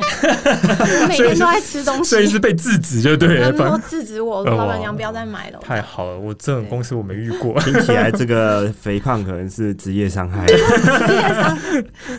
[1.10, 3.50] 每天都在吃东西，所以是被制止就对了。
[3.50, 5.58] 他们都制止我，老板娘不要再买了。
[5.58, 7.60] 太好了，我这种公司我没遇过。
[7.62, 10.46] 听起来这个肥胖可能是职业伤害。
[10.46, 11.58] 职业伤，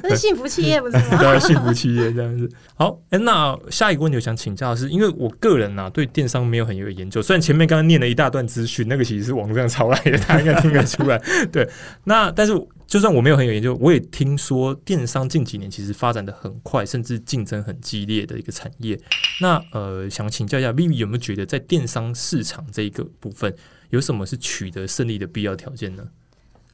[0.03, 1.17] 那是幸福企业不是吗？
[1.17, 2.47] 对，幸福企业这样子。
[2.75, 4.09] 好，哎，那下一个问。
[4.09, 11.21] 就想请教的是，因为我个人呢对电商没有很有研究，虽然前面刚刚念了一大段资讯，那个其实是网上抄来的，大家应该听得出来。
[11.51, 11.69] 对，
[12.05, 12.53] 那但是
[12.87, 18.99] 就算我没有很有研究，我也听说电商近几年其实发展的很快，甚至竞争很激烈的一个产业。
[19.41, 23.55] 那呃，想请教一下 Vivi 有没有觉得在电商市场这一个部分，
[23.91, 26.03] 有什么是取得胜利的必要条件呢？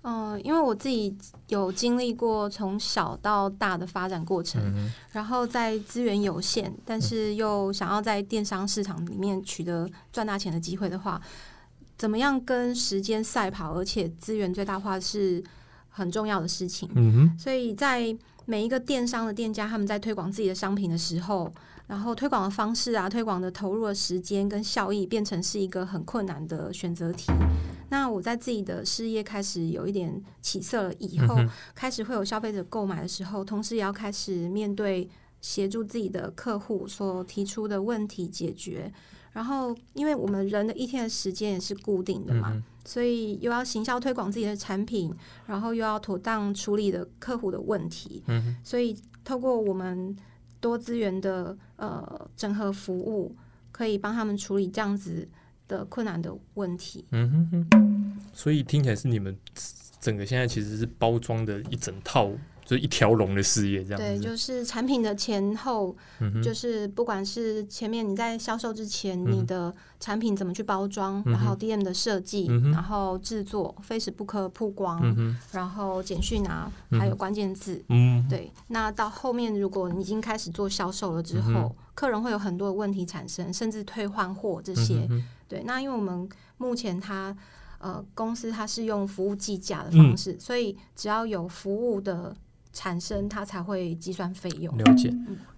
[0.08, 4.62] 嗯，因为我自己有经历过从小到大的发展过程，
[5.12, 11.20] 然后在资源有限，但是又想要在电商市场里面取得赚大钱的机会的话，
[11.98, 15.44] 怎么样跟时间赛跑，而且资源最大化是
[15.89, 16.88] 很重要的事情。
[16.94, 18.15] 嗯哼，所以在
[18.46, 21.52] 每一个电商的店家，他们在推广自己的商品的时候。
[21.88, 27.32] 然后推广的方式啊，推广的投入的时间跟效益，变成是一个很困难的选择题。
[27.89, 31.36] 那我在自己的事业开始有一点起色了以后，
[31.74, 35.10] 开始会有消费者购买的时候，同时也要开始面对
[35.41, 38.91] 协助自己的客户所提出的问题解决。
[39.32, 45.13] 然后，因为我们人的一天的时间也是固定的嘛，所以又要行销推广自己的产品，
[45.45, 48.24] 然后又要妥当处理的客户的问题。
[48.28, 50.15] 嗯，所以透过我们。
[50.62, 53.36] 多资源的呃整合服务，
[53.71, 55.28] 可以帮他们处理这样子
[55.67, 57.06] 的困难的问题。
[57.12, 59.38] 嗯哼哼，所以听起来是你们
[59.99, 62.32] 整个现在其实是包装的一整套。
[62.67, 65.95] 就是一条龙的事业，这样对，就是产品的前后，
[66.43, 74.99] 就是不管是前面你在销售之前，你的产品怎么去包装，然后 DM 的设计，然后制作，Facebook 曝光，
[75.51, 78.51] 然后简讯啊，还有关键字，嗯，对。
[78.69, 85.08] 那到后面，如果你已经开始做销售了之后，客人会有很多的问题产生，甚至退换货这些，
[85.56, 85.63] 对。
[85.65, 87.36] 那因为我们目前它
[87.80, 92.36] 呃公司它是用服务计价的方式，所以只要有服务的。
[92.78, 94.78] 产生它才会计算费用。
[94.78, 95.10] 了解，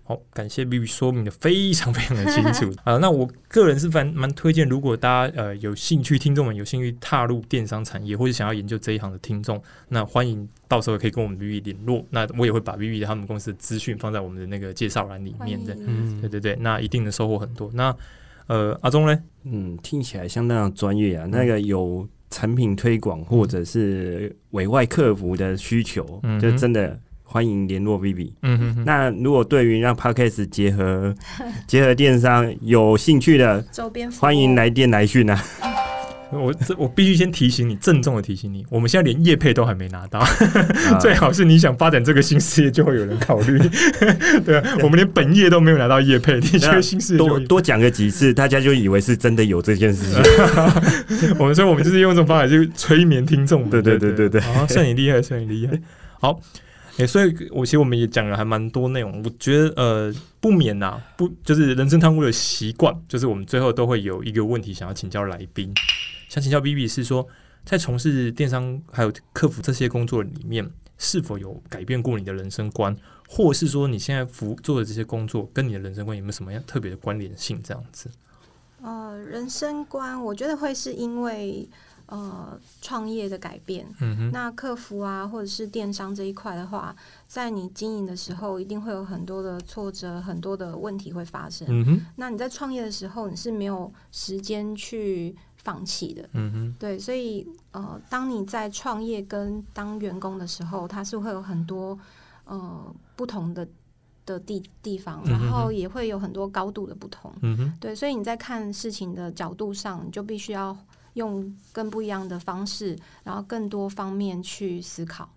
[0.04, 2.96] 好，感谢 B B 说明的非常非常的清楚 啊。
[2.98, 12.06] 那我个人是蛮蛮推荐，如果大家呃有兴趣，听众们有兴趣踏入电商产业或者想要研究这一行的听众，那欢迎到时候可以跟我们 B B 联络。
[12.12, 15.76] 那我也会把 B B 他们公司的资讯放在我们的那个介绍栏里面的。
[15.88, 17.72] 嗯，对对对，那一定能收获很多。
[17.74, 17.92] 那
[18.48, 19.18] 呃，阿忠呢？
[19.44, 21.26] 嗯，听起来相当专业啊。
[21.30, 27.00] 那个有产品推广或者是委外客服的需求，就真的。
[27.30, 28.32] 欢迎联络 Vivi。
[28.42, 31.14] 嗯哼，那如果对于让 Podcast 结合
[31.68, 35.38] 结合电商有兴趣的 周边，欢迎来电来讯啊！
[36.34, 40.22] 我这我必须先提醒你，郑重的提醒你，我们现在连业配都还没拿到，
[41.00, 43.58] 最好是你想发展这个新事业，就会有人考虑。
[44.46, 50.22] 对啊，我们连本业都没有拿到业配，你觉得新事业多多讲个几次，大家就以为是真的有这件事情。
[51.40, 53.70] 我们说，我们就是用这种方法去催眠听众。
[53.70, 55.80] 对对对对对，好，算你厉害，算你厉害。
[56.20, 56.40] 好。
[57.00, 65.72] 哎，所以我其实我们也讲了还蛮多内容，我觉得呃不免呐，不就是人生汤屋的习惯，就是我们最后都会有一个问题想要请教来宾，
[66.28, 67.28] 想请教 B B 是说，
[67.66, 72.96] 在从事电商还有客服这些工作里面，是否有改变过你的人生观，
[73.28, 77.62] 或是说你现在服做的这些工作跟你的人生观有没有什么样特别的关联性？
[77.63, 78.10] 这样子？
[78.82, 81.68] 呃，人生观，我觉得会是因为。
[82.10, 83.86] 呃，创业的改变，
[84.32, 86.96] 那客服啊，或者是电商这一块的话，
[87.28, 92.02] 在你经营的时候，一定会有很多的挫折，很多的问题会发生。
[92.16, 95.36] 那你在创业的时候，你是没有时间去
[95.68, 96.22] 放弃的。
[96.32, 102.00] 嗯哼，对，所以呃，当你在创业跟当员工的时候，它是会有很多
[102.46, 103.68] 呃不同的
[104.26, 107.34] 的地地方，然后也会有很多高度的不同。
[107.42, 110.78] 嗯哼，对，所以你在看事情的角度上，你就必须要。
[111.18, 115.28] 用更不一样的方式，然后更多方面去思考、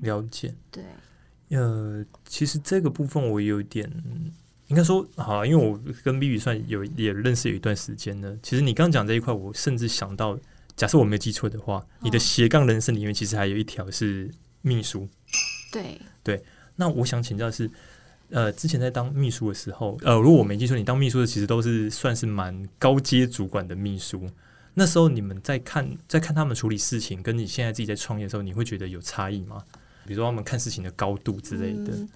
[0.00, 0.54] 了解。
[0.70, 0.84] 对，
[1.48, 3.90] 呃，其实这个部分我有点
[4.68, 8.36] 应该说好，因为我跟 B B 算有也认识有一段时间了。
[8.42, 10.38] 其实你刚讲这一块，我甚至想到，
[10.76, 15.08] 假设我没记错的话，你的斜杠人生里面其实还有一条是秘书。
[15.72, 16.42] 对对，
[16.76, 17.70] 那我想请教的是，
[18.30, 24.28] 呃，之前在当秘书的时候，呃，如果我没记错，你当秘书的其实都是算是蛮高阶主管的秘书。
[24.74, 29.64] 那时候你们在看在看他们处理事情，跟你现在自己在创业的时候，你会觉得有差异吗？
[30.06, 32.06] 比如说他们看事情的高度之类的。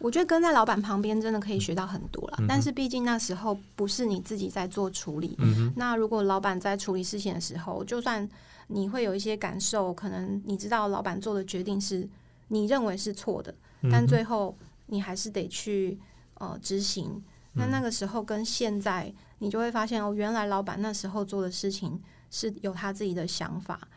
[0.00, 5.38] 我觉得跟在老板旁边真的可以学到很多了，但是毕竟那时候不是你自己在做处理。
[5.76, 8.28] 那如果老板在处理事情的时候，就算
[8.68, 12.08] 你会有一些感受，可能你知道老板做的决定是
[12.48, 13.54] 你认为是错的，
[13.90, 15.98] 但最后你还是得去
[16.34, 17.22] 呃执行。
[17.52, 19.12] 那那个时候跟现在。
[19.42, 21.98] 你就会发现哦，原来老板那时候做的事情
[22.30, 23.88] 是有他自己的想法，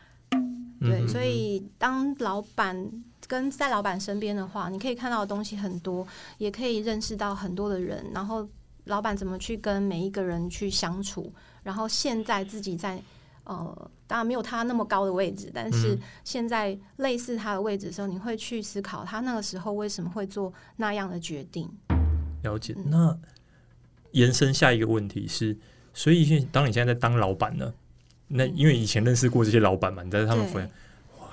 [0.84, 2.90] 对，所以当老板
[3.26, 6.06] 跟在老板身边的话，你可以看到的东西很多，
[6.38, 8.48] 也可以认识到很多的人，然后
[8.84, 11.32] 老板怎么去跟每一个人去相处，
[11.62, 13.02] 然后现在自己在
[13.44, 21.70] 呃，当然没有他那么高的位置，但是现在类似他的位置的时候，你会去思考他那个时候为什么会做那样的决定。
[22.42, 22.74] 了解。
[22.86, 23.18] 那
[24.12, 25.58] 延伸下一个问题是，
[25.92, 27.74] 所以当你现在在当老板呢，
[28.34, 30.58] 那因为以前认识过这些老板嘛，你在他们服。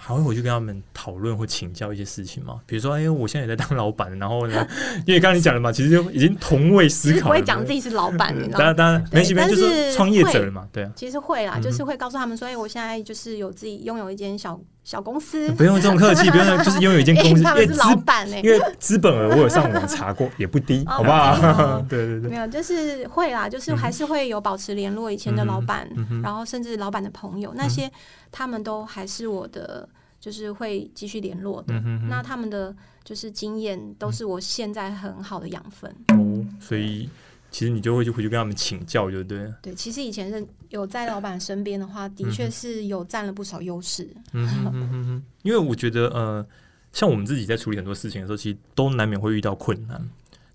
[0.04, 2.60] 还会回去跟他们讨论或请教一些事情吗？
[2.66, 4.68] 比如说，哎，我现在也在当老板，然后呢，
[5.06, 21.80] 因为刚刚你讲了嘛，其实就已经同位思考， 不会讲自己是老板，当然当然，没事没，就是创业者了嘛，对啊，其实会啦，就是会告诉他们说，哎，我现在就是有自己拥有一间小小公司，不用这么客气， 不用就是拥有一间公司，因为是老板哎，因为资本额我有上网查过， 也不低，好不好？
[21.90, 25.90] 对对对，没有，就是会啦，就是还是会有保持联络以前的老板，
[26.24, 27.92] 然后甚至老板的朋友那些，
[28.32, 29.88] 他们都还是我的。
[30.22, 31.74] 就是会继续联络的，
[32.08, 32.72] 那他们的
[33.04, 35.92] 就是经验都是我现在很好的养分。
[36.10, 37.10] 哦，所以
[37.50, 39.52] 其实你就会去回去跟他们请教，就对。
[39.64, 44.10] 对，其实以前是有在老板身边的话，的确是有占了不少优势。
[44.34, 46.46] 嗯哼因为我觉得呃，
[46.92, 50.02] 像我们自己在处理很多事情的时候，其实都难免会遇到困难。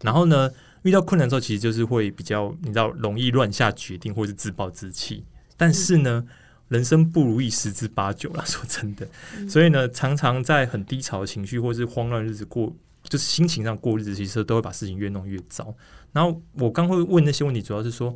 [0.03, 0.51] 然后呢，
[0.83, 5.25] 遇到困难之后，其实就是会比较你知道容易乱下决定，或是自暴自弃。
[5.57, 6.25] 但是呢。
[6.69, 9.07] 人生不如意十之八九了， 说真的，
[9.49, 15.73] 所以呢，常常在很低潮的情绪或是慌乱日子过，就是心情上过日子，其实都会把事情越弄越糟。
[16.11, 18.13] 然后我刚会问那些问题，主要是说，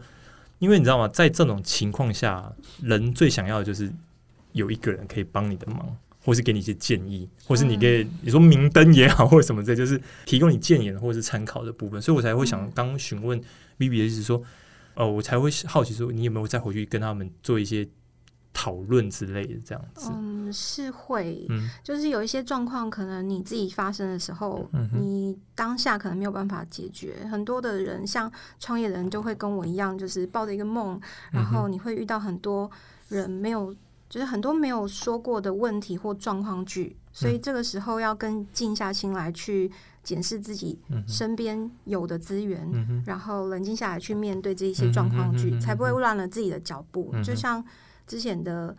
[0.60, 2.52] 因为你知道吗，在这种情况下，
[2.82, 3.92] 人最想要的就是
[4.52, 12.00] 有一个人可以帮你的忙，或是给你一些建议，或是你给你说明灯也好，或者什么这就是提供你建言或者是参考的部分。
[12.00, 13.40] 所以我才会想刚询问
[13.76, 14.40] B B 的意思说，
[14.94, 17.88] 哦，我才会好奇说，你有没有再回去跟他们做一些。
[18.52, 21.46] 讨论之类的这样子，嗯，是会，
[21.82, 27.14] 就是有一些状况，可能你自己发生的时候，你当下可能没有办法解决。
[27.30, 32.70] 很多的人，像创业的人，就会跟我一样，就是抱着一个梦，然后你会遇到很多
[33.08, 33.74] 人没有，
[34.08, 39.70] 就是很多没有说过的问题或状况剧，所以这个时候要跟静下心来去
[40.02, 42.68] 检视自己身边有的资源，
[43.06, 47.14] 然后冷静下来去面对这一些状况剧，才不会乱了自己的脚步。
[47.24, 47.64] 就像。
[48.10, 48.76] 之前的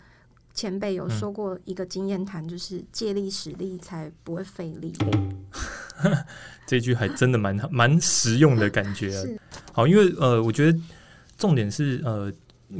[0.53, 4.93] 前辈有说过一个经验谈，就是借力使力才不会费力。
[6.67, 9.39] 这句还真的蛮 蛮实用的感觉。
[9.71, 10.77] 好，因为呃，我觉得
[11.37, 12.29] 重点是呃，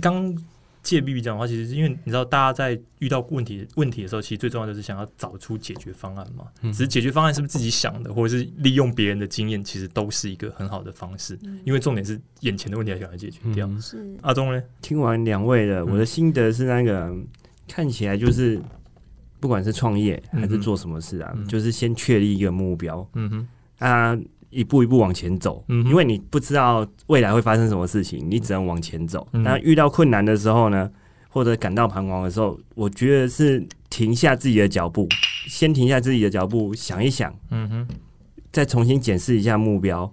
[0.02, 0.36] 刚。
[0.84, 6.46] 借 B B 讲的话，其实是因为你知道，大家在遇到问题问题的时候，其实最重要就是想要找出解决方案嘛。
[6.72, 11.38] 只是解决方案是不是自己想的，或者是利用别人的经验，其实都是一个很好的方式。
[11.66, 13.70] 因为重点是眼前的问题要想要解决掉。
[13.80, 14.64] 是阿忠呢？
[14.82, 17.16] 听完两位的，我的心得是那个
[17.68, 18.60] 看起来就是
[19.40, 23.08] 不管是创业还是做什么事啊，就是先确立一个目标。
[23.14, 24.20] 嗯哼啊。
[24.52, 29.28] 一步一步往前走，因为你不知道未来会发生什么事情，你只能往前走。
[29.32, 30.92] 那遇到困难的时候呢，
[31.30, 35.08] 或者感到彷徨的时候，我觉得是停下自己的脚步，
[35.48, 37.88] 先停下自己的脚步，想一想，嗯哼，
[38.52, 40.12] 再重新检视一下目标，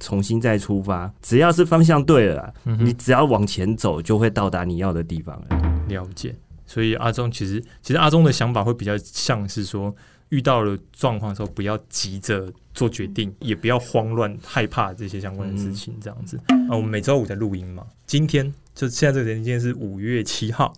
[0.00, 1.12] 重新再出发。
[1.22, 5.84] 只要是方向对了，你只要往前走，就会到达你要的地方了。
[5.88, 6.34] 了解。
[6.66, 9.94] 所以阿忠其实，其实阿忠的想法会比较像是说。
[10.30, 15.94] 遇到了状况的时候，不要急着做决定，也不要慌乱害怕这些相关的事情。
[16.00, 17.86] 这样子啊，我们每周五在录音嘛。
[18.06, 20.72] 今天就现在这个时间是五月七号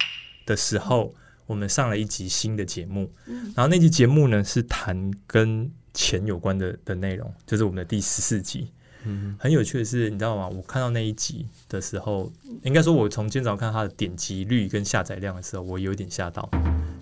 [0.47, 1.15] 的时候，
[1.47, 3.11] 我们上了一集新的节目。
[3.55, 8.71] 然后那集节目呢是谈跟钱有关的的内容，就是我们的第十四集。
[9.05, 10.49] 嗯，很有趣的是，你知道吗？
[10.49, 12.31] 我看到那一集的时候，
[12.63, 16.49] 应该说，我从今早看它的点击率跟下载量的时候，我有点吓到，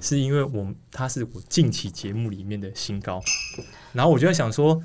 [0.01, 3.21] 是因为我它是我近期节目里面的新高，
[3.93, 4.81] 然后我就在想说，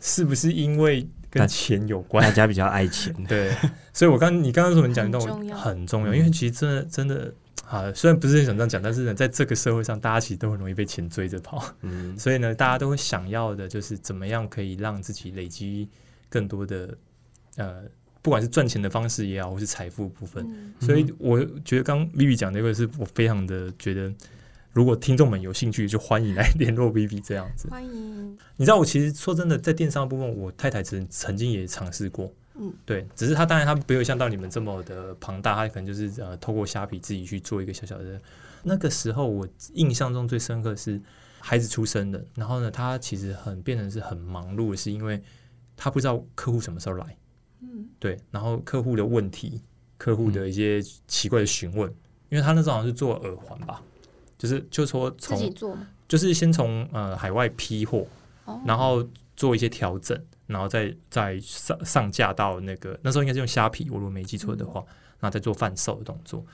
[0.00, 2.24] 是不是因为跟钱有关？
[2.24, 3.54] 大家比较爱钱，对，
[3.92, 5.20] 所以我刚你刚刚说你讲的
[5.54, 7.32] 很重要，因为其实真的真的
[7.68, 15.86] 啊，虽然不是很想这样讲，但是呢，在这个社会上，大家其实都很容易被钱追着跑，嗯， 所以呢，大家都会想要的就是怎么样可以让自己累积。
[16.28, 16.96] 更多的
[17.56, 17.82] 呃，
[18.22, 24.12] 不管是赚钱的方式也好，或是财富部分，所以我觉得刚 Vivi 讲那个是我非常的觉得，
[24.72, 27.68] 如果听众们有兴趣，就欢迎来联络 Vivi 这样子。
[27.68, 28.38] 欢迎。
[28.56, 32.32] 你知道，我其实说真的，在电商部分，我太太曾曾经也尝试过。
[32.54, 38.20] 嗯，对，只是他当然他没有像到你们这么的庞大，他可能就是呃，透过虾皮自己去做一个小小的。
[38.62, 41.00] 那个时候我印象中最深刻是
[41.38, 45.20] 孩子出生的，然后呢，他其实很变成是很忙碌，是因为。
[45.78, 47.16] 他不知道客户什么时候来，
[47.60, 49.62] 嗯，对，然后客户的问题，
[49.96, 51.88] 客户的一些奇怪的询问，
[52.28, 53.80] 因为他那时候好像是做耳环吧，
[54.36, 55.54] 就是就说从
[56.08, 58.04] 就是先从呃海外批货，
[58.66, 64.84] 然后做一些调整，然后再再上上架到那个那时候应该是用虾皮，我如果没记错的话，
[65.20, 66.44] 然后再做贩售的动作。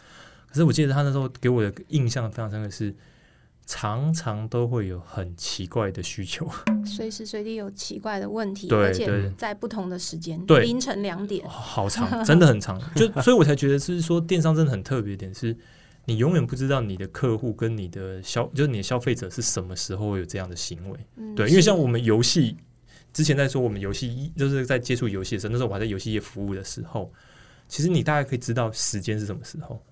[0.48, 2.94] 可是我记得他那时候给我的印象非常深刻是。
[3.66, 6.46] 常常都会有很奇怪的需求，
[6.84, 12.78] 随时随地有奇怪的问题，而且在不同的时间，凌晨两点，好长，真的很长。
[12.94, 15.56] 就所以，我才觉得是说，电商真的很特别点是，
[16.04, 20.98] 你永远不知道你的客户跟你的消，就是你的消费者是什么时候会有这样的行为。
[21.34, 22.58] 对，因为像我们游戏
[23.14, 27.10] 之前在说，我们游戏就是在接触游戏的时候，那时候我还在游戏业服务的时候，
[27.66, 29.82] 其实你大概可以知道时间是什么时候，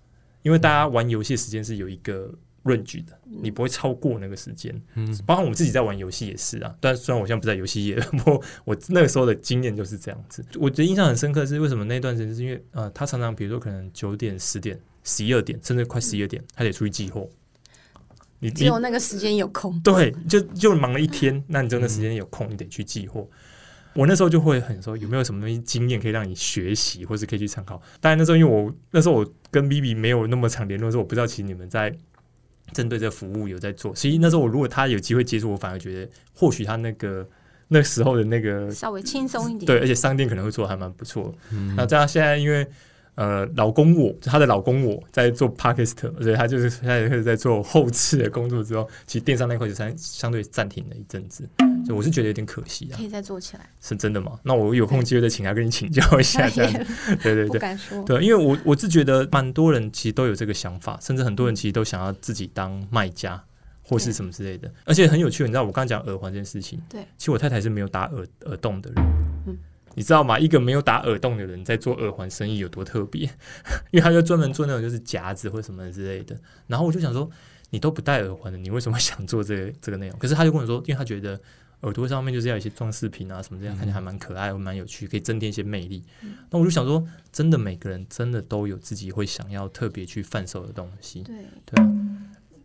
[0.42, 2.14] 因为大家玩游戏时间是有一个。
[2.14, 2.51] 论
[2.84, 4.72] 据的，你不会超过那个时间。
[4.94, 6.74] 嗯，包括我们自己在玩游戏也是啊。
[6.80, 10.44] 但虽然我现在不在游戏业， 不过我那个时候的经验就是这样子。
[10.60, 17.28] 我觉得印象很深刻是为什么那段时间，是因为呃，他常常比如说可能九点、十点、十一二点，甚至快十一二点，他得出去寄货。
[18.38, 23.28] 你只有那个时间有空，对，就就忙了一天，那你真的时间有空，你得去寄货。
[23.94, 27.80] 我那时候就会很说，有没有什么东西经验可以让你学习，或是可以去参考？
[28.00, 31.94] 当然那时候因为我那时候我跟 B B 没有那么长联络，时候我不知道其实你们在。
[32.72, 37.26] 针对这服务有在做，所以那时候我如果他有机会接触，我反而觉得或许他那个
[37.68, 41.34] 那时候的那个稍微轻松一点，对，而且商店可能会做的还蛮不错。
[41.76, 42.66] 那这样现在因为。
[43.14, 51.46] 呃，老公我，她的老公我在做 p a k i s t 所以他就是现在开始在做后置的工作之后，其实电商那块就相相对暂停了一阵子，
[51.84, 52.96] 所以我是觉得有点可惜啊。
[52.96, 54.38] 可以再做起来，是真的吗？
[54.42, 56.72] 那我有空机会再请他跟你请教一下，这样
[57.22, 58.02] 对对对，不敢说。
[58.04, 63.38] 对，因为我我是觉得蛮多人其实都有这个想法，甚至很多人其实都想要自己当卖家
[63.82, 65.42] 或是什么之类的，而且很有趣。
[65.42, 69.21] 你知道我刚刚讲耳环这件事情，对，其实我太太是没有打耳耳洞的人，嗯。
[69.94, 70.38] 你知道吗？
[70.38, 73.22] 一个没有打耳洞的人在做耳环生意有多特别？
[73.92, 76.36] 因为他就专门做那种就是夹子或什么之类的。
[76.66, 77.30] 然后我就想说，
[77.70, 80.18] 你都不戴耳环的，你为什么想做这个 这个内容？
[80.18, 81.38] 可是他就跟我说，因为他觉得
[81.82, 86.02] 耳朵上面就是要一些装饰品啊什么这样，看起来还蛮可爱、蛮有趣，可以增添一些魅力。
[86.50, 91.22] 那我就想说，真的每个人真的都有自己会想要特别去贩售的东西。
[91.22, 91.36] 对
[91.66, 91.92] 对啊。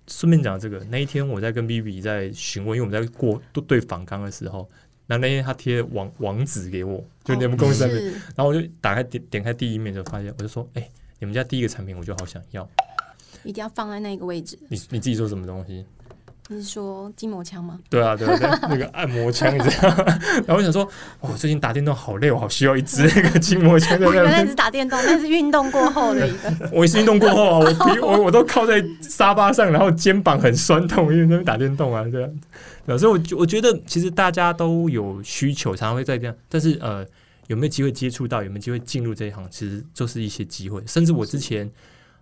[0.08, 4.70] 顺便讲这个，那一天我在跟 B B 在询问，因为我们在过对访刚的时候。
[5.08, 7.88] 那那天他贴网网址给我，就你们公司
[8.36, 10.89] 然后我就打开点点开第一面就发现，我就说，哎，
[11.20, 12.70] 你们家第一个产品我就好想要，
[13.43, 14.60] 一定要放在那个位置。
[14.68, 15.86] 你你自己说什么东西？
[16.50, 17.78] 你是说筋膜枪吗？
[17.89, 19.98] 对啊，对啊，对，那个按摩枪这样。
[20.48, 20.88] 然后我想说，
[21.20, 24.00] 我，最近打电动好累，我好需要一支那个筋膜枪。
[24.00, 26.70] 原来是打电动，那是运动过后的一个。
[26.72, 32.98] 我也是运动过后啊，我我我都靠在沙发上，然后肩膀很酸痛，因为那边打电动啊，这样。
[32.98, 36.34] 所以，我我觉得其实大家都有需求，常常会在这样。
[36.48, 37.06] 但是，呃，
[37.48, 40.82] 有没有机会接触到，有没有机会进入这一行，其实就是一些机会。
[40.88, 41.70] 甚至我之前，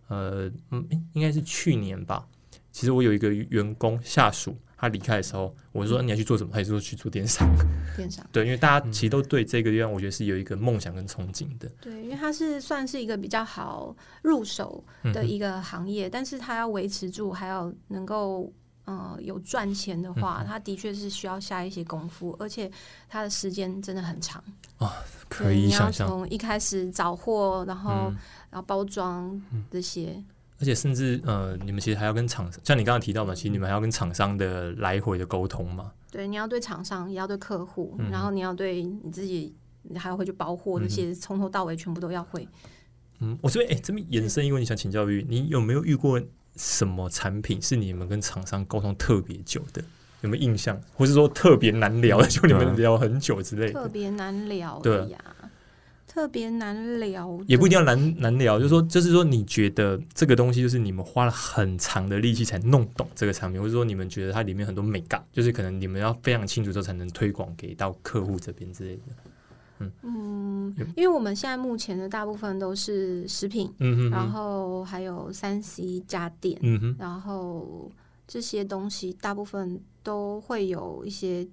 [0.07, 2.23] 呃，嗯，应该是去年吧。
[2.75, 6.51] 其实我有一个员工下属，他离开的时候，我说你要去做什么？
[6.53, 7.47] 他说去做电商。
[7.95, 11.71] 电商对，因为大家其实都对这个地方，我觉得是有一个梦想跟憧憬的。
[11.79, 18.51] 对，因为它是算是一个比较好入手的一个行业，但是它要维持住，还要能够
[18.83, 22.69] 呃有赚钱的话，它的确是需要下一些功夫，而且
[23.07, 24.43] 它的时间真的很长
[24.79, 24.93] 啊。
[25.29, 28.11] 可以想象，从一开始找货，然后
[28.49, 30.21] 然后包装这些。
[30.59, 35.91] 而且甚至呃，你们其实还要跟厂商，像你刚刚提到嘛，其实你们还要跟厂商的来回的沟通嘛。
[36.11, 39.53] 对，你要对厂商，也要对客户，然后你要对你自己，
[39.83, 42.47] 你还要会去包货，那些从头到尾全部都要会。
[43.19, 46.21] 嗯，我这边哎，这边延伸一个问题想请教于，你有没有遇过
[46.55, 49.83] 什么产品是你们跟厂商沟通特别久的？
[50.21, 53.73] 有没有印象，或是说特别难聊的，就你们聊很久之类的？
[53.73, 55.19] 特别难聊的呀。
[56.15, 69.01] 特别难聊，也不一定要难难聊，就是说，就是说，你觉得这个东西就是你们花了很长的力气才弄懂这个产品，或者说你们觉得它里面很多美感，就是可能你们要非常清楚之后才能推广给到客户这边之类的。
[69.79, 77.91] 嗯嗯，因为我们现在目前的大部分都是食品，嗯然后还有三 C 家电，嗯哼，然后
[78.25, 81.45] 这些东西大部分都会有一些。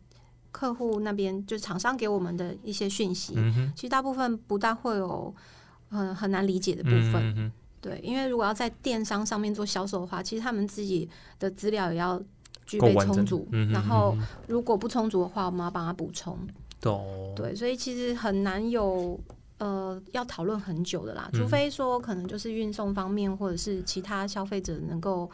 [0.53, 3.35] 客户那边就是厂商给我们的一些讯息，
[3.75, 5.35] 其实大部分不大会有
[5.89, 7.51] 很很难理解的部分。
[7.81, 11.09] 对，因为如果要在电商上面做销售的话，其实他们自己
[11.41, 12.23] 的资料也要
[12.65, 13.49] 具备充足。
[13.73, 16.39] 然后如果不充足的话，我们要帮他补充。
[17.35, 19.19] 对，所以其实很难有
[19.59, 25.29] 呃要讨论很久的啦，除非说可能就是运送方面或者是其他消费者能够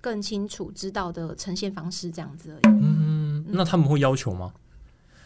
[0.00, 2.74] 更清楚知道的呈现方式这样子而已。
[2.74, 3.03] 嗯。
[3.46, 4.52] 那他们会要求吗？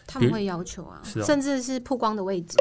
[0.07, 2.57] 他们会要求啊，甚至是曝光的位置。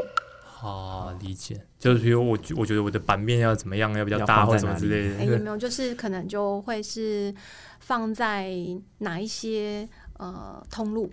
[0.61, 1.65] 啊，理解。
[1.79, 5.25] 就是比如我，我觉得我的版面要怎么样，要比较大或什么之类的。
[5.25, 5.57] 有没有？
[5.57, 7.35] 就是可能就会是
[7.81, 8.53] 放在
[8.99, 9.89] 哪一些
[10.19, 11.11] 呃通路？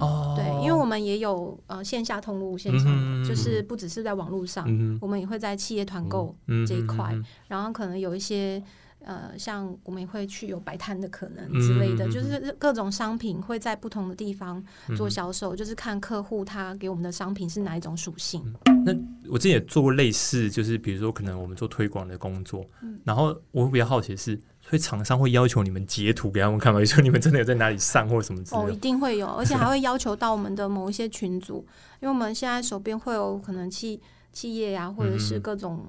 [0.00, 4.66] 哦，对，因为我们也有呃线下通路，线上就是不只是在网络上，
[5.00, 6.34] 我们也会在企业团购
[6.66, 7.14] 这一块，
[7.48, 8.62] 然后可能有一些。
[9.06, 14.60] 呃，像我们也会去有摆摊的可能之类的，就是各种商品会在不同的地方
[14.96, 18.42] 做销售，就是看客户他给我们的商品是哪一种属性。
[18.84, 18.92] 那
[19.30, 22.66] 我之前也做过类似，就是比如说可能我们做推广的工作，
[23.04, 26.82] 然后我比较好奇的是，所以厂商会要求你们截图给他们看吗？
[26.84, 28.66] 说你们真的有在哪里上或什么之类的？
[28.66, 31.64] 哦，一定会有，而且还 会要求到我们的某一些群组，
[32.00, 34.00] 因为我们现在手边会有可能去。
[34.36, 35.82] 企业呀，或者是各种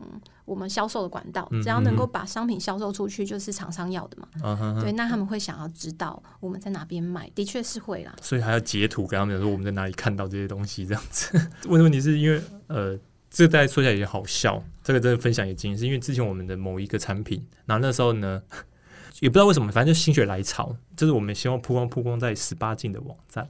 [0.46, 4.80] 我们销售的管道，只要能够把商品销售出去，就是厂商要的嘛。
[4.82, 8.16] 对，那他们会想要知道我们在哪边卖，的确是会啦。
[8.22, 11.38] 所以还要截图给他们说我们在哪里看到这些东西，这样子。
[11.68, 12.98] 问的问题是因为呃，
[13.30, 18.42] 这个大家说起来也好笑，这个真的分享也经验，是因为之前我们的某一个产品，然后那时候呢，
[19.20, 23.50] 也不知道为什么，反正就心血来潮，就是我们希望曝光曝光在十八禁的网站，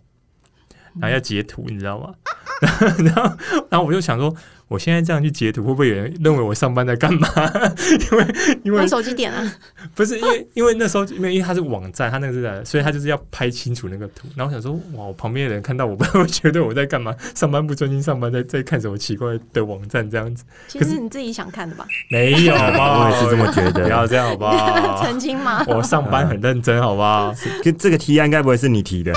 [0.95, 2.15] 然后要截图，你知道吗？
[2.97, 3.37] 然后，
[3.69, 4.35] 然后我就想说。
[4.67, 7.27] 我现在这样去截图，会不会有人认为我上班在干嘛？
[8.11, 8.27] 因为
[8.65, 9.53] 因为手机点啊，
[9.95, 14.27] 不是因为因为那时候因为因为它是网站，它那个是，所以他就是要拍清楚那个图。
[14.35, 17.15] 然后想说，哇，我旁边的人看到我，不会觉得我在干嘛？
[17.33, 20.43] 上班不专心上班，在在看什么奇怪的网站这样子？
[20.67, 21.85] 其实你自己想看的吧？
[22.09, 23.83] 没有吧，我也是这么觉得。
[23.83, 25.01] 不要这样好不好？
[25.03, 25.63] 澄清吗？
[25.67, 27.33] 我上班很认真，好不好？
[27.63, 29.13] 跟这个提案该不会是你提的？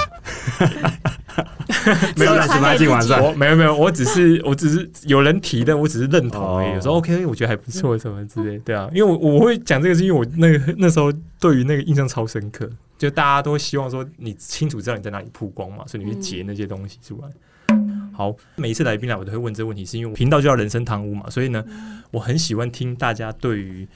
[2.17, 6.75] 没有十八禁网站，没有没有，我只是我只是有人提的，我只是认同而已。
[6.75, 8.89] 有时候 OK，我觉得还不错，什么之类，对啊。
[8.93, 12.69] 因为我我会讲这个，是因为我那个那时候对于那个印象超深刻，
[12.99, 17.77] 就大家都希望说你清楚知道你在哪里曝光嘛，所以你去截那些东西出来。
[18.13, 21.65] 好，每一次来宾来，我都会问这个问题，是因为频道就叫人生堂屋嘛，所以呢，
[22.11, 23.89] 我很喜欢听大家对于。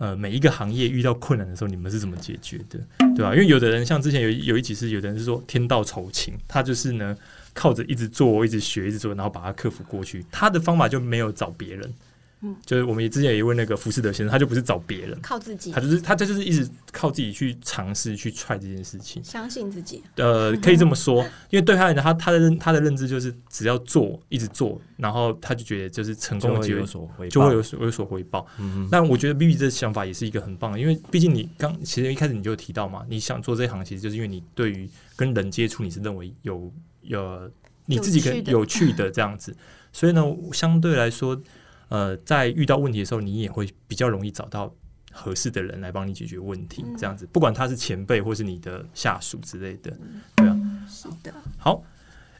[0.00, 2.80] 呃，每一个行业遇到困难的时候，你们是怎么解决的，
[3.14, 3.34] 对吧？
[3.34, 7.14] 因为有的人像之前有有一集是，有的人是说天道酬勤，他就是呢
[7.52, 10.24] 靠着一直做、一直学、一直做，然后把它克服过去。
[10.32, 11.92] 他的方法就没有找别人。
[12.42, 20.02] 嗯，就是我们也之前也问那个福士德先生，他就不是找别人，靠自己，他就是他，这就是一直靠自己去尝试去踹这件事情，相信自己。
[20.16, 28.46] 呃，可以这么说， 因为对他来讲，他他的认他的认知就是只要做，一直做，然后他就觉得就是成功的机会就会有所有所回报。
[28.58, 36.72] 嗯但我觉得 B B 这想法也是一个很棒的，因为毕竟你刚其实一开始你就提到嘛，你想做这一行，其实就是因为你对于跟人接触，你是认为有
[37.02, 37.50] 有
[37.84, 39.54] 你自己跟有趣的这样子，
[39.92, 41.38] 所以呢，相对来说。
[41.90, 44.72] 呃，在遇到问题的时候，你也会比较容易找到
[45.12, 49.92] 合适的人来帮你解决问题，这样子，不管他是前辈或是你的下属之类的，
[50.36, 50.56] 对啊，
[50.88, 51.34] 是的。
[51.58, 51.82] 好，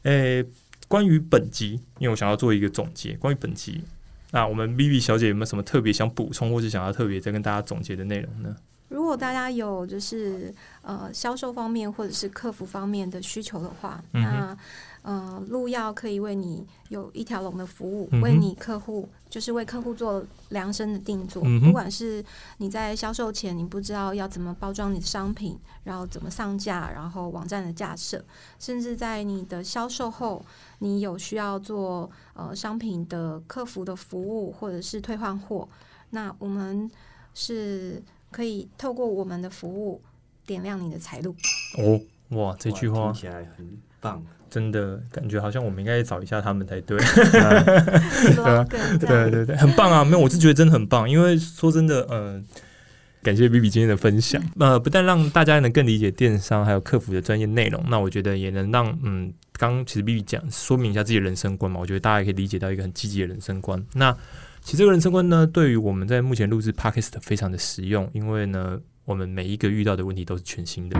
[0.04, 0.44] 诶，
[0.86, 3.82] 关于本集，因为我想要做一个总结，关于本集，
[4.30, 8.56] 那我们 Vivi 小姐有没有什么特别想补充，或是想要特别再跟大家总结的内容呢？
[8.90, 14.56] 如果大家有就是呃销售方面或者是客服方面的需求的话，那。
[15.02, 21.42] 呃，路药可以为你有一条龙的服务，为你客户就是为客户做量身的定做。
[21.64, 22.22] 不管是
[22.58, 28.22] 你在销售前你不知道要怎么包装你的商品，然后怎么上架，然后网站的架设，
[28.58, 30.44] 甚至在你的销售后，
[30.80, 35.66] 你有需要做呃商品的客服的服务或者是退换货，
[36.10, 36.90] 那我们
[37.32, 40.00] 是可以透过我们的服务
[40.46, 41.34] 点亮你的财路。
[41.78, 42.00] 哦，
[42.36, 43.66] 哇，这句话听起来很
[44.00, 44.22] 棒。
[44.50, 47.06] 真的感觉好像我们应该找一下他们才对，对
[48.98, 50.04] 对对对，很棒啊！
[50.04, 52.44] 没有，我是觉得真的很棒，因为说真的，嗯，
[53.22, 63.86] 感谢 B B 今天的分享，呃，不但让大家能更理解电商还有客服的专业内容，那我觉得也能让，嗯，刚其实 B B 讲说明一下自己的人生观嘛，我觉得大家也可以理解到一个很积极的人生观。
[63.94, 64.16] 那
[64.70, 68.80] 其实这个人生观呢，对于我们在目前录制 Podcast 非常的实用，因为呢。
[69.06, 70.96] 我们每一个遇到的问题都是全新的，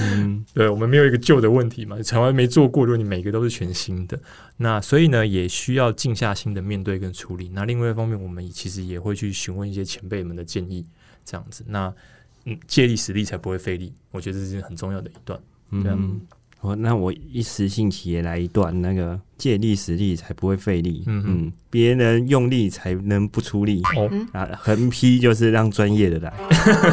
[0.00, 2.86] 嗯， 对，我们没有一个旧的问题嘛，从来没做过。
[2.86, 4.18] 如果你每个都是全新的，
[4.56, 7.50] 那所以呢，也需要静下心的面对跟处理。
[7.50, 10.82] 那另外一方面，我们其实也会去询问一些前辈们的建议，
[11.26, 11.62] 这样子。
[11.68, 11.92] 那
[12.46, 15.38] 嗯，借力使力才不会费力，我觉得这是很重要的一段。
[15.70, 16.18] 嗯，
[16.60, 19.20] 我那我一时兴起也来一段那个。
[19.38, 26.34] 借力使力才不会费力，嗯嗯，别人用力才能不出力，哦啊，横批就是让专业的来，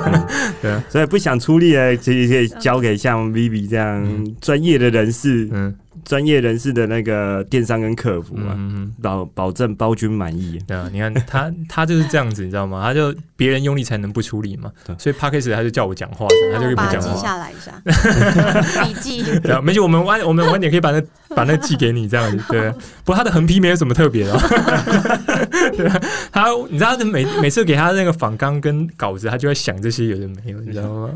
[0.61, 5.75] 对，所以不想出力的，可以可以交给像 Vivi 这样专业的人士，嗯，
[6.05, 8.55] 专业人士的那个电商跟客服啊，
[9.01, 10.57] 保保证包君满意。
[10.67, 12.81] 对啊，你看他 他就是这样子，你知道吗？
[12.83, 17.73] 他就别人用力才能不出力嘛，所以 p a r k e 他就叫我讲话，他就不讲话，记下来一下
[18.85, 19.23] 笔记。
[19.39, 21.01] 对啊，没事，我们晚我们晚点可以把那
[21.35, 22.43] 把那寄给你这样子。
[22.49, 22.69] 对，
[23.03, 24.33] 不过他的横批没有什么特别的。
[25.75, 25.89] 对，
[26.31, 31.09] 他你知道，他每每次给他那个仿纲跟稿子，他就会想这些有的没有，你知道吗？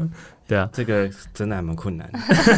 [0.49, 2.09] 对啊，这个真的还蛮困难。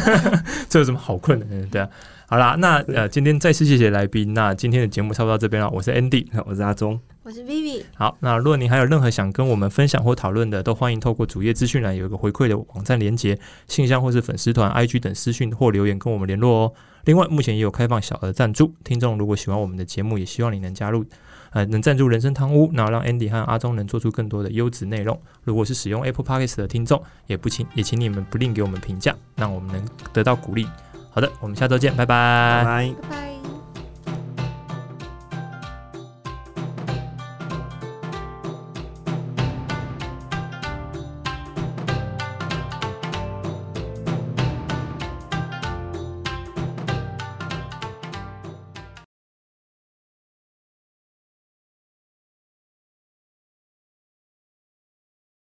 [0.66, 1.66] 这有什么好困难的？
[1.66, 1.86] 对啊。
[2.26, 4.32] 好啦，那呃，今天再次谢谢来宾。
[4.32, 5.68] 那今天的节目差不多到这边了。
[5.68, 7.82] 我是 Andy， 我是阿忠，我是 Vivi。
[7.94, 13.38] 好，那如果您还有任何想跟我们分享或讨论的，都欢迎透过主页资讯栏有一个回馈的网站连接、
[13.68, 16.72] 信箱或是粉丝团、IG 等私讯或留言跟我们联络哦。
[17.04, 21.04] 另外，目前也有开放小额赞助，听众如果喜欢我们的节目，也希望你能加入，
[21.52, 25.18] 呃，能赞助人生汤屋，那让 Andy 和阿忠能做出更多的优质内容。
[25.44, 30.66] 如果是使用 Apple Podcast 的听众，也不请也请你们不吝给我们评价，让我们能得到鼓励。
[31.10, 33.31] 好的，我们下周见，拜拜，拜拜。